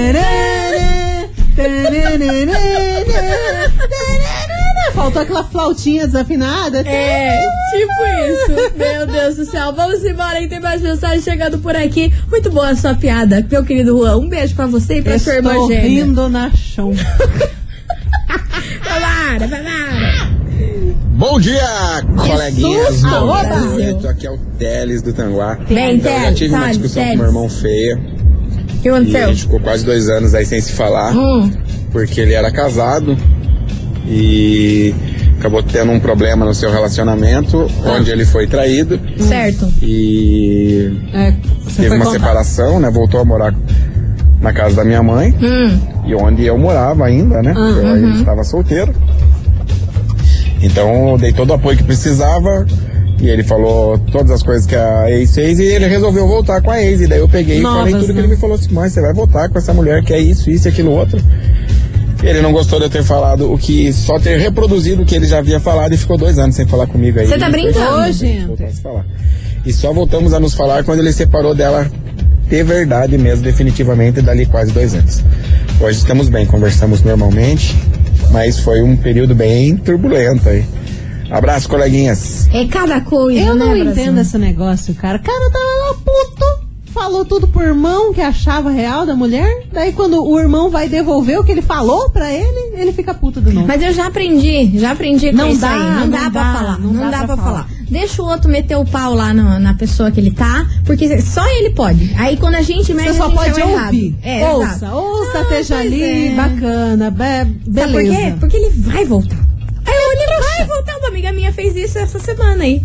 tararara, 1.56 2.60
tararara. 2.96 3.72
Faltou 4.94 5.22
aquela 5.22 5.44
flautinha 5.44 6.06
desafinada. 6.06 6.80
É, 6.86 7.38
tipo 7.72 7.94
isso. 8.30 8.74
Meu 8.78 9.06
Deus 9.08 9.36
do 9.36 9.46
céu. 9.46 9.74
Vamos 9.74 10.04
embora 10.06 10.38
aí, 10.38 10.48
tem 10.48 10.60
mais 10.62 10.82
mensagem 10.82 11.22
chegando 11.22 11.60
por 11.60 11.76
aqui. 11.76 12.14
Muito 12.32 12.50
boa 12.50 12.70
a 12.70 12.76
sua 12.76 12.96
piada, 12.96 13.46
meu 13.52 13.64
querido 13.66 13.98
Juan. 13.98 14.18
Um 14.18 14.30
beijo 14.30 14.56
pra 14.56 14.66
você 14.68 15.00
e 15.00 15.02
pra 15.02 15.20
sua 15.20 15.34
irmã 15.36 15.52
Estou 15.52 15.68
gêmea. 15.68 15.84
rindo 15.84 16.30
na 16.30 16.50
chão. 16.52 16.94
Vambora, 18.84 19.48
vambora. 19.48 19.95
Bom 21.28 21.40
dia, 21.40 21.60
coleguinhas 22.16 23.04
Arroba. 23.04 23.44
Brasil. 23.44 24.10
Aqui 24.10 24.28
é 24.28 24.32
o 24.32 24.38
Teles 24.60 25.02
do 25.02 25.12
Tanguá. 25.12 25.58
Bem, 25.68 25.96
Então, 25.96 26.12
eu 26.12 26.18
já 26.20 26.24
Teles, 26.26 26.38
tive 26.38 26.54
uma 26.54 26.62
Teles, 26.66 26.78
discussão 26.78 27.02
com 27.02 27.08
Teles. 27.10 27.20
meu 27.20 27.28
irmão 27.30 27.50
feia. 27.50 27.96
O 27.98 28.82
que 28.82 28.88
E 28.88 28.92
a 28.92 28.96
aconteceu? 28.96 29.28
gente 29.30 29.42
ficou 29.42 29.60
quase 29.60 29.84
dois 29.84 30.08
anos 30.08 30.36
aí 30.36 30.46
sem 30.46 30.62
se 30.62 30.74
falar. 30.74 31.16
Hum, 31.18 31.52
Porque 31.92 32.22
ele 32.22 32.34
era 32.34 32.52
casado 32.52 33.18
e 34.08 34.94
acabou 35.40 35.64
tendo 35.64 35.92
um 35.94 36.00
problema 36.00 36.46
no 36.46 36.54
seu 36.54 36.70
relacionamento, 36.72 37.68
Ah. 37.84 37.94
onde 37.94 38.12
ele 38.12 38.24
foi 38.24 38.46
traído. 38.46 39.00
certo. 39.20 39.68
E 39.82 40.92
É, 41.12 41.34
teve 41.76 41.96
uma 41.96 42.06
contar. 42.06 42.20
separação, 42.20 42.80
né? 42.80 42.92
Voltou 42.92 43.20
a 43.20 43.26
morar 43.26 43.54
na 44.40 44.54
casa 44.54 44.76
da 44.76 44.86
minha 44.86 45.02
mãe. 45.02 45.34
Hum, 45.42 45.80
e 46.06 46.14
onde 46.14 46.46
eu 46.46 46.56
morava 46.58 47.04
ainda, 47.06 47.42
né? 47.42 47.52
Ah, 47.58 47.60
eu 47.82 47.88
ainda 47.94 48.20
estava 48.20 48.44
solteiro. 48.44 48.94
Então 50.66 51.12
eu 51.12 51.18
dei 51.18 51.32
todo 51.32 51.52
o 51.52 51.54
apoio 51.54 51.78
que 51.78 51.84
precisava. 51.84 52.66
E 53.22 53.30
ele 53.30 53.44
falou 53.44 53.98
todas 54.12 54.30
as 54.30 54.44
coisas 54.44 54.66
que 54.66 54.76
a 54.76 55.10
ex 55.10 55.34
fez 55.34 55.58
e 55.58 55.64
ele 55.64 55.88
resolveu 55.88 56.28
voltar 56.28 56.62
com 56.62 56.70
a 56.70 56.82
ex. 56.82 57.00
E 57.02 57.08
daí 57.08 57.20
eu 57.20 57.30
peguei 57.30 57.62
Novas, 57.62 57.88
e 57.88 57.92
falei 57.92 57.94
tudo 57.94 58.08
né? 58.08 58.14
que 58.14 58.20
ele 58.20 58.28
me 58.28 58.36
falou 58.36 58.56
assim, 58.56 58.68
mas 58.72 58.92
você 58.92 59.02
vai 59.02 59.14
voltar 59.14 59.48
com 59.48 59.58
essa 59.58 59.74
mulher 59.74 60.04
que 60.04 60.14
é 60.14 60.20
isso, 60.20 60.50
isso 60.50 60.68
e 60.68 60.70
aquilo 60.70 60.92
outro. 60.92 61.22
Ele 62.22 62.42
não 62.42 62.52
gostou 62.52 62.80
de 62.80 62.86
eu 62.86 62.90
ter 62.90 63.04
falado 63.04 63.52
o 63.52 63.58
que. 63.58 63.94
só 63.94 64.20
ter 64.20 64.40
reproduzido 64.40 65.04
o 65.04 65.06
que 65.06 65.16
ele 65.16 65.28
já 65.28 65.38
havia 65.38 65.60
falado 65.60 65.94
e 65.94 65.98
ficou 65.98 66.18
dois 66.18 66.38
anos 66.40 66.56
sem 66.56 66.68
falar 66.68 66.88
comigo 66.88 67.20
aí. 67.20 67.28
Você 67.28 67.38
tá 67.38 67.50
brincando? 67.50 68.12
gente. 68.12 68.52
E 69.66 69.72
só 69.72 69.94
voltamos 69.94 70.34
a 70.34 70.40
nos 70.40 70.54
falar 70.54 70.84
quando 70.84 71.00
ele 71.00 71.14
separou 71.14 71.56
dela 71.56 71.90
de 72.48 72.64
verdade 72.64 73.18
mesmo, 73.18 73.44
definitivamente, 73.44 74.22
dali 74.22 74.46
quase 74.46 74.72
dois 74.72 74.94
anos. 74.94 75.24
Hoje 75.80 75.98
estamos 76.00 76.30
bem, 76.30 76.46
conversamos 76.46 77.02
normalmente, 77.02 77.76
mas 78.32 78.60
foi 78.60 78.82
um 78.82 78.96
período 78.98 79.34
bem 79.36 79.76
turbulento 79.78 80.48
aí. 80.50 80.66
Abraço, 81.30 81.68
coleguinhas. 81.68 82.48
é 82.54 82.66
cada 82.68 83.02
coisa, 83.02 83.40
Eu 83.40 83.56
né, 83.56 83.66
não 83.66 83.72
Brasil? 83.72 83.92
entendo 83.92 84.22
esse 84.22 84.38
negócio, 84.38 84.94
cara. 84.94 85.18
O 85.18 85.22
cara 85.22 85.50
tava 85.52 85.75
falou 87.06 87.24
tudo 87.24 87.48
pro 87.48 87.62
irmão 87.62 88.12
que 88.12 88.20
achava 88.22 88.72
real 88.72 89.06
da 89.06 89.16
mulher. 89.16 89.68
Daí 89.72 89.94
quando 89.94 90.26
o 90.26 90.40
irmão 90.40 90.72
vai 90.72 90.90
devolver 90.90 91.40
o 91.40 91.44
que 91.44 91.52
ele 91.52 91.62
falou 91.62 92.10
pra 92.10 92.34
ele, 92.34 92.74
ele 92.76 92.92
fica 92.92 93.14
puto 93.14 93.40
de 93.40 93.52
novo. 93.54 93.68
Mas 93.68 93.82
eu 93.84 93.94
já 93.94 94.08
aprendi, 94.08 94.72
já 94.80 94.92
aprendi 94.92 95.30
com 95.30 95.38
Não 95.38 95.50
isso 95.50 95.62
dá, 95.62 95.70
aí. 95.72 95.80
Não, 95.80 96.00
não 96.02 96.10
dá, 96.10 96.18
pra 96.18 96.30
dá, 96.30 96.54
falar. 96.58 96.80
não 96.80 96.94
Não, 96.94 97.02
dá 97.04 97.10
dá, 97.12 97.18
pra 97.20 97.28
pra 97.28 97.38
falar. 97.38 97.64
falar. 97.66 97.70
Deixa 97.90 98.24
o 98.24 98.26
outro 98.26 98.50
meter 98.50 98.76
o 98.76 98.86
pau 98.86 99.14
lá 99.14 99.32
na, 99.36 99.60
na 99.60 99.74
pessoa 99.76 100.10
que 100.10 100.20
ele 100.20 100.32
tá, 100.32 100.66
porque 100.84 101.22
só 101.22 101.48
ele 101.48 101.70
pode. 101.72 102.12
Aí 102.18 102.38
quando 102.38 102.56
a 102.56 102.64
gente 102.64 102.92
mexe, 102.92 103.12
Você 103.12 103.18
só 103.20 103.30
pode 103.30 103.62
é 103.62 103.66
ouvir. 103.66 104.16
É, 104.24 104.50
ouça, 104.50 104.72
exato. 104.76 104.96
ouça, 104.96 105.38
Ah, 105.38 105.42
esteja 105.44 105.78
ali, 105.78 106.04
é. 106.04 106.30
bacana, 106.36 107.12
be 107.12 107.26
Sabe 107.26 107.54
beleza. 107.72 107.92
por 107.92 108.02
quê? 108.24 108.36
Porque 108.40 108.58
ele 108.58 108.70
vai 108.78 109.06
voltar. 109.06 109.38
Aí 109.86 109.94
ele 109.94 110.44
vai 110.44 110.66
voltar. 110.66 110.98
Uma 110.98 111.10
amiga 111.10 111.32
minha 111.32 111.54
fez 111.54 111.76
isso 111.76 112.00
essa 112.00 112.18
semana 112.18 112.64
aí. 112.64 112.82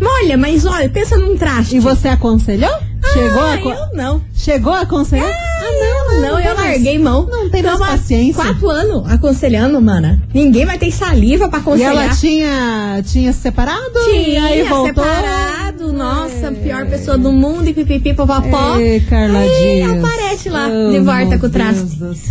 Olha, 0.00 0.36
mas 0.36 0.64
olha, 0.64 0.88
pensa 0.88 1.16
num 1.18 1.36
traste. 1.36 1.76
E 1.76 1.80
você 1.80 2.06
aconselhou? 2.08 2.70
Chegou 3.14 3.40
a 3.42 3.52
ah, 3.52 3.56
eu 3.90 3.96
não. 3.96 4.22
Chegou 4.34 4.72
a 4.72 4.80
aconselhar? 4.80 5.30
Ah, 5.30 5.64
não, 5.80 6.20
não, 6.20 6.38
eu 6.40 6.54
mais- 6.54 6.70
larguei 6.70 6.98
mão. 6.98 7.26
Não 7.30 7.48
tem 7.48 7.62
mais 7.62 7.78
paciência. 7.78 8.42
Quatro 8.42 8.68
anos 8.68 9.10
aconselhando, 9.10 9.80
mana. 9.80 10.20
Ninguém 10.34 10.66
vai 10.66 10.76
ter 10.78 10.90
saliva 10.90 11.48
pra 11.48 11.58
E 11.60 11.62
aconselhar. 11.62 11.92
ela 11.94 12.08
tinha, 12.14 13.02
tinha 13.06 13.32
se 13.32 13.40
separado? 13.40 13.80
Tinha 14.04 14.28
e 14.28 14.36
aí 14.36 14.62
voltou? 14.64 14.86
separado, 15.04 15.92
nossa, 15.92 16.52
pior 16.52 16.86
pessoa 16.86 17.16
do 17.16 17.32
mundo 17.32 17.68
e 17.68 17.72
pipipi 17.74 18.12
papapó. 18.14 18.76
Ei, 18.78 19.00
Carla 19.00 19.38
Aí 19.38 19.48
Dias. 19.82 20.04
aparece 20.04 20.48
lá, 20.50 20.68
Oh, 20.68 20.90
de 20.92 20.98
volta 21.00 21.38
com 21.38 21.46
o 21.46 21.50
traste. 21.50 21.86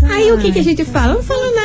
Aí 0.09 0.31
o 0.31 0.37
que, 0.37 0.51
que 0.51 0.59
a 0.59 0.63
gente 0.63 0.83
fala? 0.85 1.13
Não 1.15 1.23
fala 1.23 1.45
nada. 1.51 1.62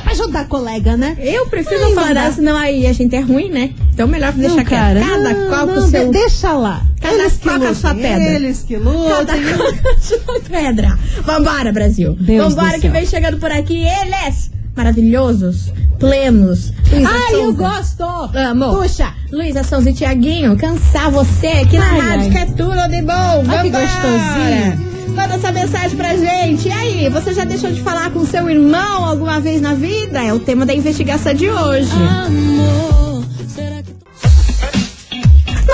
Pra 0.00 0.12
ajudar 0.12 0.46
colega, 0.48 0.96
né? 0.96 1.16
Eu 1.20 1.46
prefiro 1.46 1.82
Ai, 1.84 1.94
não 1.94 2.04
nada, 2.14 2.32
senão 2.32 2.56
aí 2.56 2.86
a 2.86 2.92
gente 2.92 3.14
é 3.16 3.20
ruim, 3.20 3.48
né? 3.50 3.70
Então 3.92 4.06
melhor 4.08 4.32
deixar 4.32 4.56
não, 4.56 4.64
quieto. 4.64 4.68
cara, 4.78 5.00
Cada 5.00 5.32
não, 5.34 5.48
qual 5.48 5.66
com 5.68 5.74
não, 5.74 5.84
o 5.86 5.90
seu... 5.90 6.06
de- 6.06 6.12
Deixa 6.12 6.52
lá. 6.52 6.82
Cada 7.00 7.14
eles 7.14 7.38
qual 7.42 7.58
com 7.58 7.66
a 7.66 7.74
sua 7.74 7.94
pedra. 7.94 8.24
Eles 8.34 8.62
que 8.66 8.74
Cada 8.78 8.90
lutem. 9.34 9.54
qual 9.56 9.72
com 9.74 9.88
a 9.88 10.00
sua 10.00 10.40
pedra. 10.48 10.98
Vambora, 11.24 11.72
Brasil. 11.72 12.16
Deus 12.20 12.54
Vambora 12.54 12.78
que 12.78 12.88
vem 12.88 13.06
chegando 13.06 13.38
por 13.38 13.50
aqui 13.50 13.76
eles, 13.86 14.50
maravilhosos, 14.76 15.72
plenos. 15.98 16.72
Luísa 16.90 17.08
Ai, 17.10 17.34
eu 17.34 17.52
gosto. 17.54 18.04
Amo. 18.34 18.76
Puxa. 18.80 19.12
Luísa 19.32 19.62
Souza 19.62 19.90
e 19.90 19.94
Tiaguinho, 19.94 20.56
cansar 20.56 21.10
você 21.10 21.46
aqui 21.48 21.76
na 21.78 21.90
Ai, 21.90 21.98
rádio, 22.00 22.24
ai. 22.24 22.30
que 22.30 22.38
é 22.38 22.46
tudo 22.46 22.88
de 22.88 23.02
bom. 23.02 23.44
Ai, 23.48 23.62
que 23.62 23.70
gostosinho. 23.70 24.97
Manda 25.14 25.34
essa 25.34 25.52
mensagem 25.52 25.96
pra 25.96 26.16
gente. 26.16 26.68
E 26.68 26.72
aí, 26.72 27.08
você 27.08 27.32
já 27.32 27.44
deixou 27.44 27.70
de 27.70 27.82
falar 27.82 28.10
com 28.10 28.24
seu 28.24 28.48
irmão 28.48 29.04
alguma 29.04 29.40
vez 29.40 29.60
na 29.60 29.74
vida? 29.74 30.22
É 30.22 30.32
o 30.32 30.38
tema 30.38 30.64
da 30.64 30.74
investigação 30.74 31.34
de 31.34 31.48
hoje. 31.48 31.90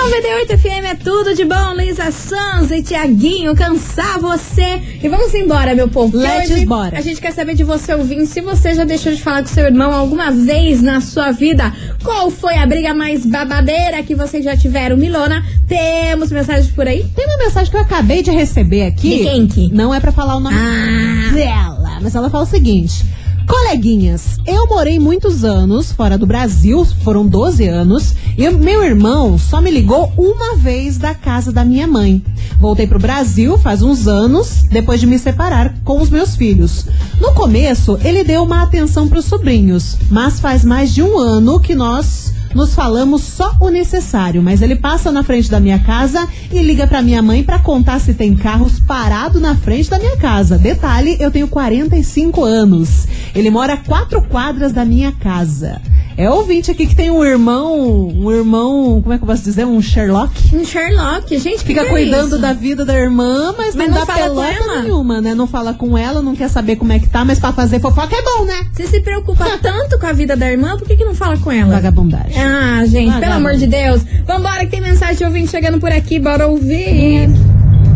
98 0.09 0.57
FM 0.59 0.85
é 0.85 0.93
tudo 0.95 1.33
de 1.33 1.43
bom, 1.45 1.73
Luísa 1.73 2.11
Sanz 2.11 2.69
e 2.69 2.83
Tiaguinho, 2.83 3.55
cansar 3.55 4.19
você. 4.19 4.79
E 5.01 5.09
vamos 5.09 5.33
embora, 5.33 5.73
meu 5.73 5.87
povo. 5.87 6.15
Let's 6.15 6.51
hoje 6.51 6.63
bora. 6.65 6.95
A 6.95 7.01
gente 7.01 7.19
quer 7.19 7.31
saber 7.33 7.55
de 7.55 7.63
você, 7.63 7.91
ouvinte, 7.95 8.27
se 8.27 8.39
você 8.39 8.75
já 8.75 8.83
deixou 8.85 9.11
de 9.11 9.19
falar 9.21 9.41
com 9.41 9.47
seu 9.47 9.65
irmão 9.65 9.91
alguma 9.91 10.29
vez 10.31 10.79
na 10.83 11.01
sua 11.01 11.31
vida. 11.31 11.73
Qual 12.03 12.29
foi 12.29 12.53
a 12.55 12.67
briga 12.67 12.93
mais 12.93 13.25
babadeira 13.25 14.03
que 14.03 14.13
vocês 14.13 14.45
já 14.45 14.55
tiveram? 14.55 14.95
Milona, 14.95 15.43
temos 15.67 16.31
mensagens 16.31 16.67
por 16.71 16.87
aí? 16.87 17.03
Tem 17.15 17.25
uma 17.25 17.37
mensagem 17.37 17.71
que 17.71 17.75
eu 17.77 17.81
acabei 17.81 18.21
de 18.21 18.29
receber 18.29 18.83
aqui. 18.85 19.17
De 19.17 19.23
quem 19.23 19.47
que? 19.47 19.73
Não 19.73 19.91
é 19.93 19.99
pra 19.99 20.11
falar 20.11 20.35
o 20.35 20.39
nome 20.39 20.55
Ah. 20.55 21.31
dela, 21.33 21.99
mas 21.99 22.13
ela 22.13 22.29
fala 22.29 22.43
o 22.43 22.47
seguinte. 22.47 23.03
Coleguinhas, 23.47 24.39
eu 24.45 24.67
morei 24.67 24.99
muitos 24.99 25.43
anos 25.43 25.91
fora 25.91 26.17
do 26.17 26.25
Brasil, 26.25 26.85
foram 27.03 27.27
12 27.27 27.67
anos, 27.67 28.15
e 28.37 28.49
meu 28.49 28.83
irmão 28.83 29.37
só 29.37 29.61
me 29.61 29.69
ligou 29.69 30.11
uma 30.17 30.55
vez 30.55 30.97
da 30.97 31.13
casa 31.13 31.51
da 31.51 31.63
minha 31.63 31.87
mãe. 31.87 32.23
Voltei 32.59 32.87
pro 32.87 32.99
Brasil 32.99 33.57
faz 33.57 33.81
uns 33.81 34.07
anos, 34.07 34.63
depois 34.63 34.99
de 34.99 35.07
me 35.07 35.19
separar 35.19 35.75
com 35.83 36.01
os 36.01 36.09
meus 36.09 36.35
filhos. 36.35 36.85
No 37.19 37.33
começo, 37.33 37.99
ele 38.03 38.23
deu 38.23 38.43
uma 38.43 38.63
atenção 38.63 39.07
pros 39.07 39.25
sobrinhos, 39.25 39.97
mas 40.09 40.39
faz 40.39 40.65
mais 40.65 40.93
de 40.93 41.03
um 41.03 41.17
ano 41.17 41.59
que 41.59 41.75
nós 41.75 42.34
nos 42.55 42.73
falamos 42.73 43.21
só 43.21 43.57
o 43.59 43.67
necessário, 43.67 44.41
mas 44.41 44.61
ele 44.61 44.77
passa 44.77 45.11
na 45.11 45.23
frente 45.23 45.51
da 45.51 45.59
minha 45.59 45.77
casa 45.77 46.25
e 46.49 46.61
liga 46.63 46.87
pra 46.87 47.01
minha 47.01 47.21
mãe 47.21 47.43
pra 47.43 47.59
contar 47.59 47.99
se 47.99 48.13
tem 48.13 48.33
carros 48.33 48.79
parado 48.79 49.41
na 49.41 49.55
frente 49.55 49.89
da 49.89 49.99
minha 49.99 50.15
casa. 50.15 50.57
Detalhe, 50.57 51.17
eu 51.19 51.29
tenho 51.29 51.49
45 51.49 52.45
anos. 52.45 53.07
Ele 53.35 53.49
mora 53.49 53.73
a 53.73 53.77
quatro 53.77 54.21
quadras 54.21 54.71
da 54.71 54.85
minha 54.85 55.11
casa. 55.11 55.81
É 56.17 56.29
ouvinte 56.29 56.71
aqui 56.71 56.87
que 56.87 56.95
tem 56.95 57.11
um 57.11 57.25
irmão, 57.25 58.07
um 58.07 58.31
irmão, 58.31 59.01
como 59.01 59.13
é 59.13 59.17
que 59.17 59.23
eu 59.23 59.27
posso 59.27 59.43
dizer? 59.43 59.65
Um 59.65 59.81
Sherlock? 59.81 60.55
Um 60.55 60.63
Sherlock, 60.63 61.37
gente, 61.37 61.57
que 61.59 61.65
Fica 61.65 61.81
que 61.81 61.87
é 61.87 61.89
cuidando 61.89 62.27
isso? 62.29 62.39
da 62.39 62.53
vida 62.53 62.85
da 62.85 62.97
irmã, 62.97 63.53
mas, 63.57 63.75
Mas 63.75 63.89
não, 63.89 63.95
não 63.97 64.05
dá 64.05 64.13
fala 64.13 64.29
com 64.29 64.35
pelota 64.35 64.47
ela? 64.63 64.81
nenhuma, 64.81 65.19
né? 65.21 65.35
Não 65.35 65.45
fala 65.45 65.73
com 65.73 65.97
ela, 65.97 66.21
não 66.21 66.33
quer 66.33 66.47
saber 66.49 66.77
como 66.77 66.93
é 66.93 66.99
que 66.99 67.09
tá, 67.09 67.25
mas 67.25 67.37
pra 67.37 67.51
fazer 67.51 67.81
fofoca 67.81 68.15
é 68.15 68.21
bom, 68.21 68.45
né? 68.45 68.65
Você 68.71 68.87
se 68.87 69.01
preocupa 69.01 69.45
tanto 69.61 69.99
com 69.99 70.05
a 70.05 70.13
vida 70.13 70.37
da 70.37 70.49
irmã, 70.49 70.77
por 70.77 70.87
que, 70.87 70.95
que 70.95 71.03
não 71.03 71.13
fala 71.13 71.37
com 71.37 71.51
ela? 71.51 71.73
Vagabundagem. 71.73 72.41
Ah, 72.41 72.85
gente, 72.85 73.11
pelo 73.11 73.19
Vagabundo. 73.19 73.47
amor 73.49 73.57
de 73.59 73.67
Deus. 73.67 74.01
Vambora 74.25 74.59
que 74.61 74.67
tem 74.71 74.79
mensagem 74.81 75.17
de 75.17 75.23
ouvinte 75.25 75.49
chegando 75.51 75.79
por 75.81 75.91
aqui, 75.91 76.17
bora 76.17 76.47
ouvir. 76.47 77.27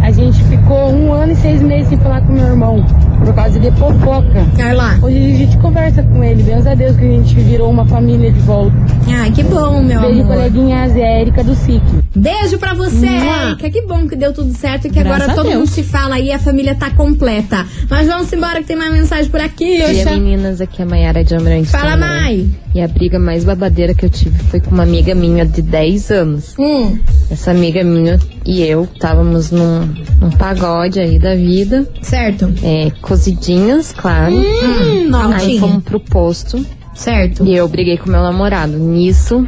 A 0.03 0.11
gente 0.11 0.43
ficou 0.43 0.91
um 0.91 1.13
ano 1.13 1.31
e 1.31 1.35
seis 1.37 1.61
meses 1.61 1.87
sem 1.87 1.97
falar 1.99 2.21
com 2.21 2.33
meu 2.33 2.47
irmão, 2.47 2.85
por 3.23 3.33
causa 3.35 3.59
de 3.59 3.71
fofoca. 3.71 4.45
Carla. 4.57 4.97
Hoje 5.01 5.17
a 5.17 5.37
gente 5.37 5.57
conversa 5.57 6.03
com 6.03 6.23
ele, 6.23 6.43
graças 6.43 6.67
a 6.67 6.75
Deus 6.75 6.95
que 6.97 7.05
a 7.05 7.09
gente 7.09 7.35
virou 7.35 7.69
uma 7.69 7.85
família 7.85 8.31
de 8.31 8.39
volta. 8.39 8.75
Ah, 9.07 9.29
que 9.31 9.43
bom, 9.43 9.81
meu 9.83 10.01
Beijo, 10.01 10.21
amor. 10.21 10.35
coleguinha 10.35 10.89
Zé 10.89 11.21
Érica 11.21 11.43
do 11.43 11.55
SIC. 11.55 11.81
Beijo 12.15 12.57
pra 12.57 12.73
você, 12.73 13.05
Mua. 13.05 13.43
Erika. 13.49 13.69
Que 13.69 13.81
bom 13.83 14.07
que 14.07 14.15
deu 14.15 14.33
tudo 14.33 14.53
certo 14.53 14.87
e 14.87 14.89
que 14.89 14.95
Graças 15.03 15.11
agora 15.21 15.31
a 15.31 15.35
todo 15.35 15.45
Deus. 15.45 15.57
mundo 15.59 15.67
se 15.69 15.83
fala 15.83 16.15
aí, 16.15 16.31
a 16.31 16.39
família 16.39 16.75
tá 16.75 16.89
completa. 16.91 17.65
Mas 17.89 18.07
vamos 18.07 18.31
embora 18.33 18.61
que 18.61 18.67
tem 18.67 18.75
mais 18.77 18.91
mensagem 18.91 19.29
por 19.29 19.39
aqui. 19.39 19.77
E 19.79 19.83
Oxa. 20.01 20.11
meninas, 20.11 20.61
aqui 20.61 20.81
é 20.81 20.85
a 20.85 20.87
Mayara 20.87 21.23
de 21.23 21.35
Amarante. 21.35 21.67
Fala. 21.69 21.97
Mai. 21.97 22.47
E 22.73 22.81
a 22.81 22.87
briga 22.87 23.17
mais 23.19 23.43
babadeira 23.43 23.93
que 23.93 24.05
eu 24.05 24.09
tive 24.09 24.37
foi 24.45 24.59
com 24.59 24.71
uma 24.71 24.83
amiga 24.83 25.13
minha 25.15 25.45
de 25.45 25.61
10 25.61 26.11
anos. 26.11 26.53
Hum, 26.57 26.97
Essa 27.31 27.51
amiga 27.51 27.83
minha 27.83 28.19
e 28.45 28.61
eu 28.61 28.83
estávamos 28.83 29.51
num, 29.51 29.81
num 30.21 30.29
pagode 30.31 30.99
aí 30.99 31.19
da 31.19 31.35
vida, 31.35 31.87
certo. 32.01 32.51
é, 32.63 32.89
cozidinhas, 33.09 33.91
claro. 33.91 34.35
Hum, 34.35 35.09
não 35.09 35.31
aí 35.31 35.57
fomos 35.57 35.83
pro 35.83 35.99
posto 35.99 36.63
Certo. 36.93 37.43
e 37.43 37.55
eu 37.55 37.67
briguei 37.67 37.97
com 37.97 38.07
meu 38.07 38.21
namorado. 38.21 38.77
Nisso, 38.77 39.47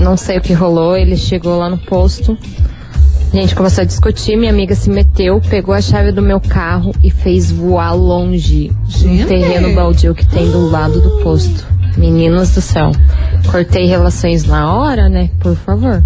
não 0.00 0.16
sei 0.16 0.38
o 0.38 0.40
que 0.40 0.54
rolou, 0.54 0.96
ele 0.96 1.14
chegou 1.14 1.58
lá 1.58 1.68
no 1.68 1.76
posto. 1.76 2.36
A 3.32 3.36
gente 3.36 3.54
começou 3.54 3.82
a 3.82 3.84
discutir, 3.84 4.36
minha 4.38 4.50
amiga 4.50 4.74
se 4.74 4.88
meteu, 4.88 5.38
pegou 5.42 5.74
a 5.74 5.80
chave 5.82 6.10
do 6.10 6.22
meu 6.22 6.40
carro 6.40 6.92
e 7.04 7.10
fez 7.10 7.52
voar 7.52 7.92
longe 7.92 8.72
Gente. 8.88 9.24
um 9.24 9.26
terreno 9.26 9.74
baldio 9.74 10.14
que 10.14 10.26
tem 10.26 10.50
do 10.50 10.70
lado 10.70 10.98
do 10.98 11.22
posto. 11.22 11.66
Meninas 11.98 12.54
do 12.54 12.62
céu. 12.62 12.92
Cortei 13.50 13.86
relações 13.86 14.44
na 14.44 14.72
hora, 14.74 15.08
né? 15.08 15.28
Por 15.40 15.54
favor. 15.54 16.02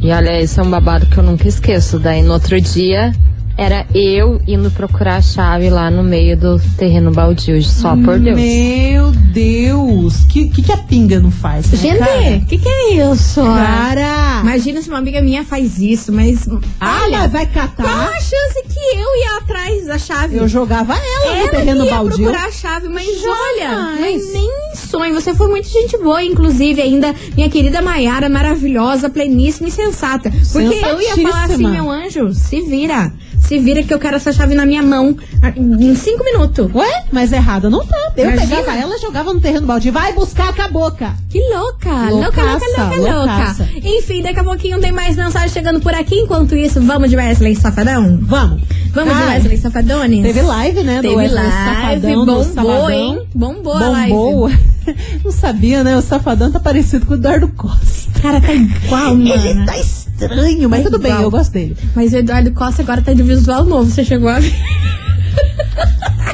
E 0.00 0.10
olha, 0.10 0.40
esse 0.40 0.58
é 0.58 0.62
um 0.62 0.70
babado 0.70 1.06
que 1.06 1.18
eu 1.18 1.22
nunca 1.22 1.46
esqueço. 1.46 1.98
Daí 1.98 2.22
no 2.22 2.32
outro 2.32 2.58
dia 2.60 3.12
era 3.56 3.86
eu 3.94 4.40
indo 4.46 4.70
procurar 4.70 5.16
a 5.16 5.22
chave 5.22 5.70
lá 5.70 5.90
no 5.90 6.02
meio 6.02 6.36
do 6.36 6.58
terreno 6.76 7.10
baldio, 7.10 7.62
só 7.62 7.96
por 7.96 8.18
Deus. 8.18 8.36
Meu 8.38 9.12
Deus! 9.12 10.24
O 10.24 10.26
que, 10.28 10.48
que, 10.48 10.62
que 10.62 10.72
a 10.72 10.76
pinga 10.76 11.18
não 11.20 11.30
faz? 11.30 11.70
né, 11.70 11.78
Gente, 11.78 12.44
o 12.44 12.46
que, 12.46 12.58
que 12.58 12.68
é 12.68 13.10
isso? 13.12 13.42
Cara! 13.42 14.40
Imagina 14.42 14.82
se 14.82 14.88
uma 14.88 14.98
amiga 14.98 15.20
minha 15.22 15.44
faz 15.44 15.78
isso, 15.78 16.12
mas. 16.12 16.46
ah, 16.80 17.00
olha, 17.04 17.18
mas 17.20 17.32
vai 17.32 17.46
qual 17.46 17.66
catar? 17.68 18.08
a 18.08 18.20
chance 18.20 18.62
que 18.68 18.96
eu 18.98 19.16
ia 19.16 19.38
atrás 19.38 19.86
da 19.86 19.98
chave? 19.98 20.36
Eu 20.36 20.48
jogava 20.48 20.94
ela 20.94 21.34
no 21.34 21.40
Ela 21.40 21.48
terreno 21.48 21.80
que 21.82 21.86
ia 21.88 21.94
baldio. 21.94 22.16
procurar 22.16 22.46
a 22.46 22.52
chave, 22.52 22.88
mas 22.88 23.06
olha, 23.24 23.70
Jamais. 23.70 24.00
mas 24.00 24.32
nem 24.32 24.50
sonho. 24.74 25.14
Você 25.14 25.34
foi 25.34 25.48
muito 25.48 25.68
gente 25.68 25.96
boa, 25.98 26.22
inclusive, 26.22 26.80
ainda, 26.82 27.14
minha 27.34 27.48
querida 27.48 27.80
Maiara, 27.80 28.28
maravilhosa, 28.28 29.08
pleníssima 29.08 29.68
e 29.68 29.70
sensata. 29.70 30.30
Porque 30.52 30.74
eu 30.74 31.00
ia 31.00 31.16
falar 31.16 31.44
assim, 31.44 31.68
meu 31.68 31.90
anjo, 31.90 32.32
se 32.34 32.60
vira. 32.60 33.12
Se 33.46 33.58
vira 33.58 33.82
que 33.82 33.94
eu 33.94 33.98
quero 33.98 34.16
essa 34.16 34.32
chave 34.32 34.54
na 34.54 34.66
minha 34.66 34.82
mão 34.82 35.16
ah, 35.40 35.52
em 35.56 35.94
cinco 35.94 36.24
minutos. 36.24 36.68
Ué, 36.74 37.04
mas 37.12 37.32
errada 37.32 37.70
não 37.70 37.86
tá. 37.86 38.12
Eu 38.16 38.30
Imagina. 38.30 38.56
pegava 38.56 38.78
ela 38.78 38.96
e 38.96 39.00
jogava 39.00 39.32
no 39.32 39.40
terreno 39.40 39.66
baldio. 39.66 39.92
Vai 39.92 40.12
buscar 40.14 40.52
com 40.52 40.62
a 40.62 40.68
boca. 40.68 41.14
Que 41.30 41.38
louca, 41.38 42.10
louca, 42.10 42.42
louca, 42.42 42.66
louca, 42.96 43.14
louca. 43.14 43.68
Enfim, 43.84 44.22
daqui 44.22 44.40
a 44.40 44.44
pouquinho 44.44 44.80
tem 44.80 44.90
mais 44.90 45.16
mensagem 45.16 45.48
chegando 45.50 45.80
por 45.80 45.94
aqui. 45.94 46.16
Enquanto 46.16 46.56
isso, 46.56 46.80
vamos 46.80 47.08
de 47.08 47.16
Wesley 47.16 47.54
Safadão? 47.54 48.18
Vamos. 48.22 48.62
Vamos 48.92 49.14
de 49.14 49.22
Ai, 49.22 49.36
Wesley 49.36 49.58
Safadones? 49.58 50.22
Teve 50.22 50.42
live, 50.42 50.82
né? 50.82 51.00
Teve 51.02 51.14
Wesley 51.14 51.44
live, 51.44 51.52
Safadão, 51.52 52.14
bombou, 52.24 52.44
Sabadão. 52.44 52.90
hein? 52.90 53.22
Bombou 53.34 53.74
a 53.74 53.88
live. 53.88 54.12
Bombou. 54.12 54.50
Não 55.24 55.30
sabia, 55.30 55.84
né? 55.84 55.96
O 55.96 56.02
Safadão 56.02 56.50
tá 56.50 56.58
parecido 56.58 57.06
com 57.06 57.12
o 57.12 57.16
Eduardo 57.16 57.48
Costa. 57.48 58.20
Cara, 58.20 58.40
tá 58.40 58.52
igual, 58.52 59.14
mano. 59.14 59.28
Ele 59.28 59.66
tá 59.66 59.76
estranho, 60.20 60.68
mas 60.68 60.82
tudo 60.84 60.98
bem, 60.98 61.12
eu 61.12 61.30
gosto 61.30 61.52
dele. 61.52 61.76
Mas 61.94 62.12
o 62.12 62.16
Eduardo 62.16 62.50
Costa 62.52 62.82
agora 62.82 63.02
tá 63.02 63.12
de 63.12 63.22
visual 63.22 63.64
novo, 63.64 63.90
você 63.90 64.04
chegou 64.04 64.28
a 64.28 64.38
ver? 64.40 64.52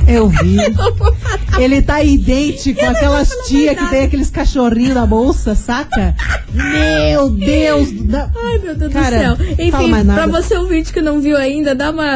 Eu 0.07 0.29
vi. 0.29 0.57
Ele 1.59 1.81
tá 1.81 2.03
idêntico 2.03 2.81
Eu 2.85 2.95
falar 2.95 3.25
tia 3.47 3.73
que 3.75 3.87
tem 3.89 4.03
aqueles 4.05 4.31
cachorrinhos 4.31 4.95
na 4.95 5.07
bolsa, 5.07 5.55
saca? 5.55 6.15
Meu 6.53 7.31
Deus! 7.31 7.93
da- 8.07 8.29
Ai, 8.35 8.59
meu 8.59 8.75
Deus 8.75 8.93
Cara, 8.93 9.17
do 9.17 9.23
céu. 9.23 9.37
fala 9.37 9.53
Enfim, 9.85 9.91
mais 9.91 10.05
nada. 10.07 10.29
pra 10.29 10.41
você 10.43 10.57
ouvinte 10.57 10.93
que 10.93 11.01
não 11.01 11.21
viu 11.21 11.37
ainda, 11.37 11.73
dá 11.75 11.91
uma. 11.91 12.07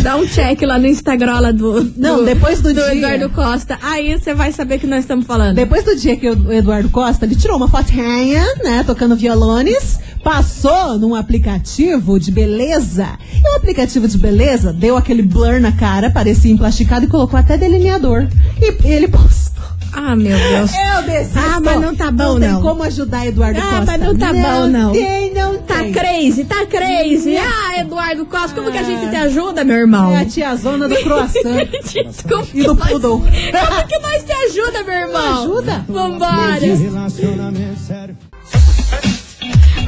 dá 0.00 0.16
um 0.16 0.26
check 0.26 0.62
lá 0.62 0.78
no 0.78 0.86
Instagram 0.86 1.40
lá 1.40 1.50
do. 1.50 1.92
Não, 1.96 2.24
depois 2.24 2.60
do 2.60 2.72
dia. 2.72 2.94
Eduardo 2.94 3.30
Costa. 3.30 3.78
Aí 3.82 4.16
você 4.18 4.32
vai 4.32 4.52
saber 4.52 4.78
que 4.78 4.86
nós 4.86 5.00
estamos 5.00 5.26
falando. 5.26 5.56
Depois 5.56 5.84
do 5.84 5.96
dia 5.96 6.16
que 6.16 6.30
o 6.30 6.52
Eduardo 6.52 6.88
Costa, 6.88 7.24
ele 7.26 7.34
tirou 7.34 7.56
uma 7.56 7.68
fotinha, 7.68 8.44
né, 8.62 8.84
tocando 8.86 9.16
violones, 9.16 9.98
passou 10.28 10.98
num 10.98 11.14
aplicativo 11.14 12.20
de 12.20 12.30
beleza. 12.30 13.08
E 13.42 13.48
o 13.54 13.56
aplicativo 13.56 14.06
de 14.06 14.18
beleza 14.18 14.74
deu 14.74 14.94
aquele 14.94 15.22
blur 15.22 15.58
na 15.58 15.72
cara, 15.72 16.10
parecia 16.10 16.52
emplasticado 16.52 17.06
e 17.06 17.08
colocou 17.08 17.38
até 17.40 17.56
delineador. 17.56 18.26
E 18.60 18.74
ele 18.86 19.08
postou. 19.08 19.64
Ah, 19.90 20.14
meu 20.14 20.36
Deus. 20.36 20.70
Eu 20.96 21.02
desisto. 21.04 21.38
Ah, 21.38 21.58
mas 21.60 21.80
não 21.80 21.94
tá 21.96 22.10
bom, 22.10 22.34
Não 22.34 22.40
tem 22.40 22.48
não. 22.50 22.60
como 22.60 22.82
ajudar 22.82 23.26
Eduardo 23.26 23.58
Ah, 23.58 23.62
Costa. 23.78 23.84
mas 23.86 24.00
não 24.02 24.16
tá 24.18 24.32
bom, 24.34 24.66
não. 24.68 24.92
Tem, 24.92 25.32
não 25.32 25.56
Tá 25.62 25.78
tem. 25.78 25.92
crazy, 25.94 26.44
tá 26.44 26.66
crazy. 26.66 27.34
Ah, 27.38 27.80
Eduardo 27.80 28.26
Costa, 28.26 28.54
como 28.54 28.70
que 28.70 28.76
a 28.76 28.82
gente 28.82 29.08
te 29.08 29.16
ajuda, 29.16 29.64
meu 29.64 29.76
irmão? 29.76 30.12
É 30.12 30.18
a 30.20 30.24
tiazona 30.26 30.86
do 30.90 30.94
croissant 30.96 31.68
Desculpa. 32.06 32.46
e 32.52 32.64
do 32.64 32.76
poodle. 32.76 33.22
Como 33.22 33.86
que 33.88 33.98
nós 33.98 34.24
te 34.24 34.32
ajuda, 34.32 34.84
meu 34.84 34.94
irmão? 34.94 35.42
ajuda? 35.42 35.84
Vambora. 35.88 36.58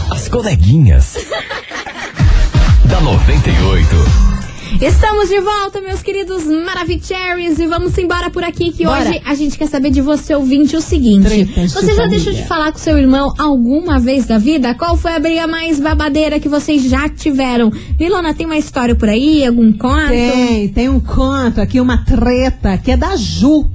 As 0.09 0.27
coleguinhas. 0.27 1.17
da 2.89 2.99
98. 2.99 4.30
Estamos 4.79 5.29
de 5.29 5.39
volta, 5.39 5.81
meus 5.81 6.01
queridos 6.01 6.43
Maravicheries, 6.45 7.59
e 7.59 7.67
vamos 7.67 7.95
embora 7.97 8.29
por 8.29 8.43
aqui 8.43 8.71
que 8.71 8.83
Bora. 8.85 9.09
hoje 9.09 9.21
a 9.25 9.35
gente 9.35 9.57
quer 9.57 9.67
saber 9.67 9.91
de 9.91 10.01
você, 10.01 10.33
ouvinte, 10.33 10.75
o 10.75 10.81
seguinte. 10.81 11.45
Você 11.67 11.93
já 11.93 12.05
deixou 12.07 12.31
de 12.33 12.43
falar 12.45 12.71
com 12.71 12.79
seu 12.79 12.97
irmão 12.97 13.33
alguma 13.37 13.99
vez 13.99 14.25
da 14.25 14.37
vida? 14.37 14.73
Qual 14.73 14.95
foi 14.97 15.13
a 15.13 15.19
briga 15.19 15.45
mais 15.45 15.79
babadeira 15.79 16.39
que 16.39 16.47
vocês 16.49 16.83
já 16.83 17.07
tiveram? 17.09 17.71
Milona, 17.99 18.33
tem 18.33 18.45
uma 18.45 18.57
história 18.57 18.95
por 18.95 19.09
aí? 19.09 19.45
Algum 19.45 19.71
conto? 19.73 20.07
Tem, 20.07 20.69
tem 20.69 20.89
um 20.89 20.99
conto 20.99 21.59
aqui, 21.61 21.79
uma 21.79 21.99
treta, 22.03 22.77
que 22.77 22.91
é 22.91 22.97
da 22.97 23.15
Ju. 23.15 23.67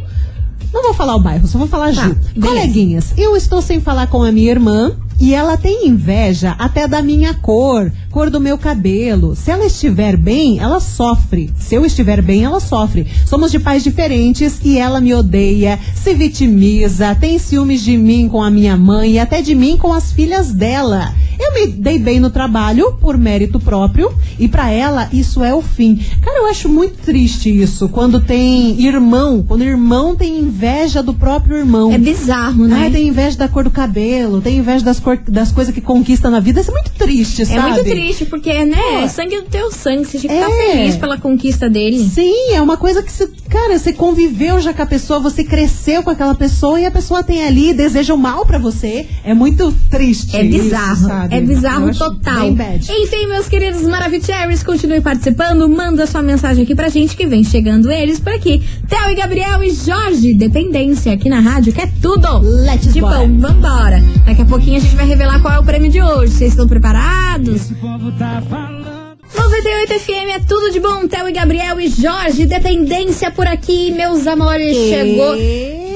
Não 0.72 0.82
vou 0.82 0.94
falar 0.94 1.14
o 1.14 1.20
bairro, 1.20 1.46
só 1.46 1.58
vou 1.58 1.68
falar 1.68 1.94
Tá, 1.94 2.08
Ju. 2.08 2.14
beleza. 2.14 2.40
Coleguinhas, 2.40 3.14
eu 3.16 3.36
estou 3.36 3.62
sem 3.62 3.80
falar 3.80 4.08
com 4.08 4.22
a 4.22 4.32
minha 4.32 4.50
irmã 4.50 4.92
e 5.20 5.32
ela 5.32 5.56
tem 5.56 5.86
inveja 5.88 6.54
até 6.58 6.86
da 6.86 7.00
minha 7.00 7.32
cor, 7.34 7.90
cor 8.16 8.30
do 8.30 8.40
meu 8.40 8.56
cabelo. 8.56 9.36
Se 9.36 9.50
ela 9.50 9.66
estiver 9.66 10.16
bem, 10.16 10.58
ela 10.58 10.80
sofre. 10.80 11.50
Se 11.58 11.74
eu 11.74 11.84
estiver 11.84 12.22
bem, 12.22 12.44
ela 12.44 12.60
sofre. 12.60 13.06
Somos 13.26 13.50
de 13.52 13.58
pais 13.60 13.84
diferentes 13.84 14.58
e 14.64 14.78
ela 14.78 15.02
me 15.02 15.12
odeia, 15.12 15.78
se 15.94 16.14
vitimiza, 16.14 17.14
tem 17.14 17.38
ciúmes 17.38 17.82
de 17.84 17.94
mim 17.98 18.26
com 18.26 18.42
a 18.42 18.50
minha 18.50 18.74
mãe 18.74 19.12
e 19.12 19.18
até 19.18 19.42
de 19.42 19.54
mim 19.54 19.76
com 19.76 19.92
as 19.92 20.12
filhas 20.12 20.50
dela. 20.50 21.12
Eu 21.38 21.52
me 21.52 21.66
dei 21.66 21.98
bem 21.98 22.18
no 22.18 22.30
trabalho 22.30 22.92
por 22.98 23.18
mérito 23.18 23.60
próprio 23.60 24.10
e 24.38 24.48
pra 24.48 24.70
ela 24.70 25.10
isso 25.12 25.44
é 25.44 25.52
o 25.54 25.60
fim. 25.60 26.00
Cara, 26.22 26.38
eu 26.38 26.46
acho 26.46 26.66
muito 26.70 26.96
triste 27.04 27.50
isso 27.50 27.90
quando 27.90 28.18
tem 28.22 28.80
irmão, 28.82 29.44
quando 29.46 29.62
irmão 29.62 30.16
tem 30.16 30.38
inveja 30.38 31.02
do 31.02 31.12
próprio 31.12 31.58
irmão. 31.58 31.92
É 31.92 31.98
bizarro, 31.98 32.66
né? 32.66 32.76
Ai, 32.84 32.90
tem 32.90 33.08
inveja 33.08 33.36
da 33.36 33.48
cor 33.48 33.64
do 33.64 33.70
cabelo, 33.70 34.40
tem 34.40 34.56
inveja 34.56 34.82
das, 34.82 34.98
cor- 34.98 35.20
das 35.28 35.52
coisas 35.52 35.74
que 35.74 35.82
conquista 35.82 36.30
na 36.30 36.40
vida. 36.40 36.62
Isso 36.62 36.70
é 36.70 36.72
muito 36.74 36.90
triste, 36.92 37.42
É 37.42 37.44
sabe? 37.44 37.72
muito 37.72 37.84
triste, 37.84 38.05
porque, 38.26 38.64
né, 38.64 39.02
é 39.02 39.08
sangue 39.08 39.36
do 39.40 39.48
teu 39.48 39.70
sangue. 39.72 40.04
Você 40.04 40.18
tinha 40.18 40.32
que 40.32 40.38
É. 40.38 40.40
estar 40.48 40.72
feliz 40.72 40.96
pela 40.96 41.18
conquista 41.18 41.68
dele. 41.68 41.98
Sim, 41.98 42.52
é 42.54 42.62
uma 42.62 42.76
coisa 42.76 43.02
que 43.02 43.10
você, 43.10 43.28
cara, 43.48 43.78
você 43.78 43.92
conviveu 43.92 44.60
já 44.60 44.72
com 44.72 44.82
a 44.82 44.86
pessoa, 44.86 45.18
você 45.18 45.42
cresceu 45.44 46.02
com 46.02 46.10
aquela 46.10 46.34
pessoa 46.34 46.80
e 46.80 46.86
a 46.86 46.90
pessoa 46.90 47.22
tem 47.22 47.44
ali, 47.44 47.72
deseja 47.74 48.14
o 48.14 48.18
mal 48.18 48.44
pra 48.46 48.58
você. 48.58 49.06
É 49.24 49.34
muito 49.34 49.72
triste. 49.90 50.36
É 50.36 50.42
isso, 50.42 50.62
bizarro, 50.64 51.06
sabe? 51.08 51.34
é 51.34 51.40
bizarro 51.40 51.88
Eu 51.88 51.94
total. 51.98 52.46
Enfim, 52.48 53.26
meus 53.28 53.48
queridos 53.48 53.82
Maravicheries, 53.82 54.62
continue 54.62 55.00
participando, 55.00 55.68
manda 55.68 56.06
sua 56.06 56.22
mensagem 56.22 56.64
aqui 56.64 56.74
pra 56.74 56.88
gente 56.88 57.16
que 57.16 57.26
vem 57.26 57.42
chegando 57.42 57.90
eles 57.90 58.20
por 58.20 58.32
aqui. 58.32 58.62
Theo 58.88 59.10
e 59.10 59.14
Gabriel 59.14 59.62
e 59.62 59.70
Jorge, 59.70 60.34
dependência 60.34 61.12
aqui 61.12 61.28
na 61.28 61.40
rádio, 61.40 61.72
que 61.72 61.80
é 61.80 61.88
tudo. 62.00 62.38
Let's 62.40 62.92
de 62.92 63.00
bom, 63.00 63.38
vambora. 63.38 64.02
Daqui 64.24 64.42
a 64.42 64.44
pouquinho 64.44 64.76
a 64.76 64.80
gente 64.80 64.94
vai 64.96 65.06
revelar 65.06 65.40
qual 65.40 65.54
é 65.54 65.58
o 65.58 65.64
prêmio 65.64 65.90
de 65.90 66.02
hoje. 66.02 66.32
Vocês 66.32 66.50
estão 66.52 66.66
preparados? 66.68 67.70
98 67.86 70.00
FM 70.00 70.34
é 70.34 70.40
tudo 70.40 70.72
de 70.72 70.80
bom, 70.80 71.06
Theo 71.06 71.28
e 71.28 71.32
Gabriel 71.32 71.78
e 71.80 71.86
Jorge, 71.88 72.44
dependência 72.44 73.30
por 73.30 73.46
aqui, 73.46 73.92
meus 73.92 74.26
amores. 74.26 74.76
Chegou 74.76 75.36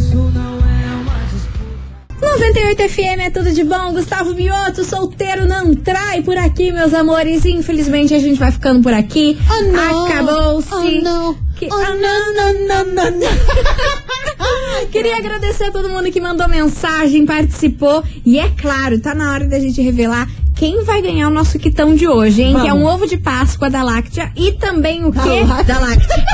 98 2.20 2.88
FM 2.88 3.20
é 3.20 3.30
tudo 3.30 3.50
de 3.52 3.64
bom. 3.64 3.92
Gustavo 3.92 4.34
Mioto, 4.34 4.84
solteiro 4.84 5.46
não 5.46 5.74
trai 5.74 6.22
por 6.22 6.36
aqui, 6.36 6.70
meus 6.70 6.92
amores. 6.92 7.44
Infelizmente 7.46 8.14
a 8.14 8.18
gente 8.18 8.38
vai 8.38 8.52
ficando 8.52 8.82
por 8.82 8.92
aqui. 8.92 9.38
Oh, 9.50 9.62
não. 9.72 10.06
Acabou-se. 10.06 10.68
Oh, 10.74 11.02
não. 11.02 11.34
Que- 11.56 11.68
Oh, 11.70 11.76
não, 11.76 12.34
não, 12.34 12.66
não, 12.66 12.84
não, 12.94 13.10
não. 13.10 13.28
Queria 14.90 15.16
agradecer 15.16 15.64
a 15.64 15.70
todo 15.70 15.88
mundo 15.90 16.10
que 16.10 16.20
mandou 16.20 16.48
mensagem, 16.48 17.26
participou. 17.26 18.02
E 18.24 18.38
é 18.38 18.48
claro, 18.50 18.98
tá 19.00 19.14
na 19.14 19.32
hora 19.32 19.46
da 19.46 19.58
gente 19.58 19.80
revelar 19.82 20.26
quem 20.56 20.82
vai 20.84 21.00
ganhar 21.02 21.28
o 21.28 21.30
nosso 21.30 21.58
quitão 21.58 21.94
de 21.94 22.06
hoje, 22.08 22.42
hein? 22.42 22.52
Vamos. 22.52 22.64
Que 22.64 22.70
é 22.70 22.74
um 22.74 22.84
ovo 22.86 23.06
de 23.06 23.16
Páscoa 23.18 23.68
da 23.70 23.82
Láctea 23.82 24.32
e 24.36 24.52
também 24.52 25.04
o 25.04 25.10
Da 25.10 25.22
quê? 25.22 25.40
Láctea. 25.46 25.64
Da 25.74 25.78
Láctea. 25.86 26.24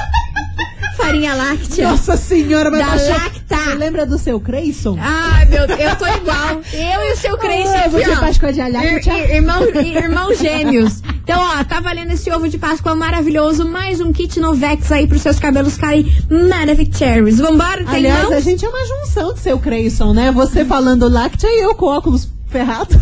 Farinha 0.96 1.34
láctea. 1.34 1.88
Nossa 1.90 2.16
senhora, 2.16 2.70
mas 2.70 2.80
Da 2.80 3.14
Lacta. 3.14 3.56
Você 3.56 3.74
lembra 3.74 4.06
do 4.06 4.18
seu 4.18 4.40
Creyson? 4.40 4.96
Ai, 5.00 5.44
meu 5.46 5.66
Deus, 5.66 5.80
eu 5.80 5.96
tô 5.96 6.06
igual. 6.06 6.60
Eu 6.72 7.08
e 7.08 7.12
o 7.12 7.16
seu 7.16 7.36
Cresce 7.38 7.86
ovo 7.86 7.96
aqui, 7.98 8.10
de. 8.10 8.16
Páscoa 8.20 8.52
de 8.52 8.60
Ir- 8.60 9.06
ir- 9.08 9.30
irmão, 9.36 9.62
irmãos 9.74 10.38
gêmeos. 10.38 11.02
Então, 11.22 11.40
ó, 11.40 11.64
tá 11.64 11.80
valendo 11.80 12.12
esse 12.12 12.30
ovo 12.30 12.48
de 12.48 12.56
Páscoa 12.58 12.94
maravilhoso. 12.94 13.68
Mais 13.68 14.00
um 14.00 14.12
kit 14.12 14.38
Novex 14.40 14.90
aí 14.92 15.06
pros 15.06 15.22
seus 15.22 15.38
cabelos 15.38 15.74
ficarem 15.74 16.06
Maravicheries. 16.30 17.38
Vambora, 17.38 17.84
tem 17.84 17.96
Aliás, 17.96 18.24
não? 18.30 18.36
a 18.36 18.40
gente 18.40 18.64
é 18.64 18.68
uma 18.68 18.86
junção 18.86 19.34
de 19.34 19.40
seu 19.40 19.58
Creyson, 19.58 20.12
né? 20.14 20.30
Você 20.32 20.64
falando 20.64 21.08
Lacta 21.08 21.46
e 21.46 21.64
eu 21.64 21.74
com 21.74 21.86
óculos 21.86 22.28
ferrados. 22.48 22.96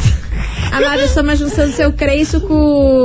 Amada, 0.73 1.03
eu 1.03 1.09
sou 1.09 1.23
uma 1.23 1.37
junção 1.37 1.67
do 1.69 1.73
seu 1.73 1.93
Cresço 1.93 2.41
com 2.41 2.55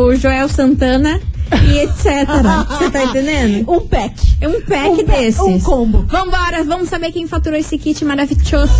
o 0.05 0.15
Joel 0.15 0.49
Santana 0.49 1.19
e 1.67 1.79
etc. 1.79 2.27
Você 2.69 2.89
tá 2.89 3.03
entendendo? 3.03 3.69
Um 3.69 3.79
pack. 3.81 4.28
É 4.41 4.47
um 4.47 4.61
pack 4.61 4.89
Um 4.89 5.03
desses. 5.05 5.39
um 5.39 5.59
combo. 5.59 6.05
Vambora, 6.07 6.63
vamos 6.63 6.89
saber 6.89 7.11
quem 7.11 7.27
faturou 7.27 7.59
esse 7.59 7.77
kit 7.77 8.03
maravilhoso. 8.05 8.71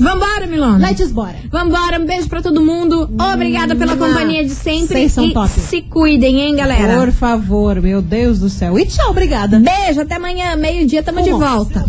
Vambora, 0.00 0.46
Milona. 0.46 0.88
Let's 0.88 1.12
bora. 1.12 1.34
Vambora, 1.50 1.98
um 2.00 2.06
beijo 2.06 2.26
pra 2.28 2.40
todo 2.40 2.64
mundo. 2.64 3.10
Obrigada 3.34 3.76
pela 3.76 3.94
Mua. 3.94 4.08
companhia 4.08 4.42
de 4.44 4.54
sempre. 4.54 4.86
Vocês 4.96 5.12
são 5.12 5.26
e 5.26 5.34
top. 5.34 5.50
se 5.50 5.82
cuidem, 5.82 6.40
hein, 6.40 6.56
galera? 6.56 6.98
Por 7.00 7.12
favor, 7.12 7.80
meu 7.82 8.00
Deus 8.00 8.38
do 8.38 8.48
céu. 8.48 8.78
E 8.78 8.86
tchau, 8.86 9.10
obrigada. 9.10 9.58
Beijo, 9.60 10.00
até 10.00 10.14
amanhã, 10.14 10.56
meio-dia, 10.56 11.02
tamo 11.02 11.20
de 11.20 11.30
volta. 11.30 11.84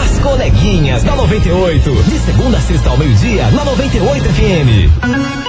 As 0.00 0.18
coleguinhas 0.20 1.02
da 1.02 1.16
98. 1.16 1.90
De 2.04 2.18
segunda 2.20 2.58
a 2.58 2.60
sexta 2.60 2.90
ao 2.90 2.96
meio-dia, 2.96 3.50
na 3.50 3.64
98 3.64 4.24
FM. 4.24 5.47